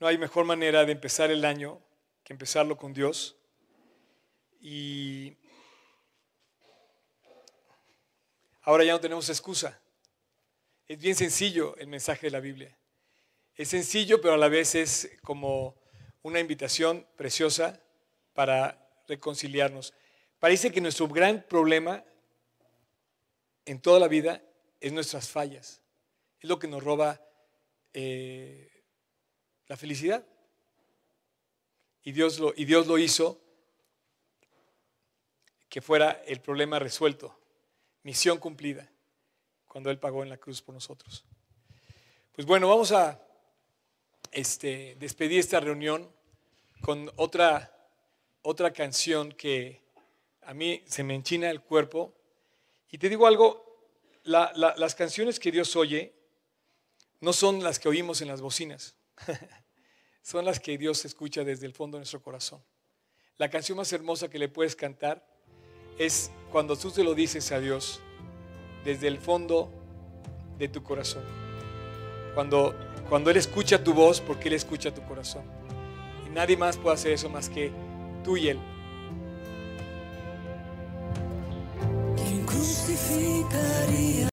[0.00, 1.80] no hay mejor manera de empezar el año
[2.24, 3.36] que empezarlo con Dios.
[4.60, 5.36] Y
[8.62, 9.80] ahora ya no tenemos excusa.
[10.86, 12.76] Es bien sencillo el mensaje de la Biblia.
[13.54, 15.76] Es sencillo, pero a la vez es como
[16.22, 17.80] una invitación preciosa
[18.34, 19.94] para reconciliarnos.
[20.38, 22.04] Parece que nuestro gran problema
[23.64, 24.42] en toda la vida
[24.78, 25.80] es nuestras fallas.
[26.38, 27.18] Es lo que nos roba
[27.94, 28.84] eh,
[29.66, 30.26] la felicidad.
[32.02, 33.40] Y Dios, lo, y Dios lo hizo
[35.70, 37.34] que fuera el problema resuelto,
[38.02, 38.93] misión cumplida
[39.74, 41.24] cuando Él pagó en la cruz por nosotros.
[42.32, 43.20] Pues bueno, vamos a
[44.30, 46.08] este, despedir esta reunión
[46.80, 47.76] con otra,
[48.42, 49.82] otra canción que
[50.42, 52.14] a mí se me enchina el cuerpo.
[52.92, 53.90] Y te digo algo,
[54.22, 56.14] las canciones que Dios oye
[57.18, 58.94] no son las que oímos en las bocinas,
[60.22, 62.62] son las que Dios escucha desde el fondo de nuestro corazón.
[63.38, 65.26] La canción más hermosa que le puedes cantar
[65.98, 68.00] es cuando tú se lo dices a Dios
[68.84, 69.70] desde el fondo
[70.58, 71.22] de tu corazón.
[72.34, 72.74] Cuando,
[73.08, 75.42] cuando Él escucha tu voz, porque Él escucha tu corazón.
[76.26, 77.70] Y nadie más puede hacer eso más que
[78.22, 78.58] tú y Él.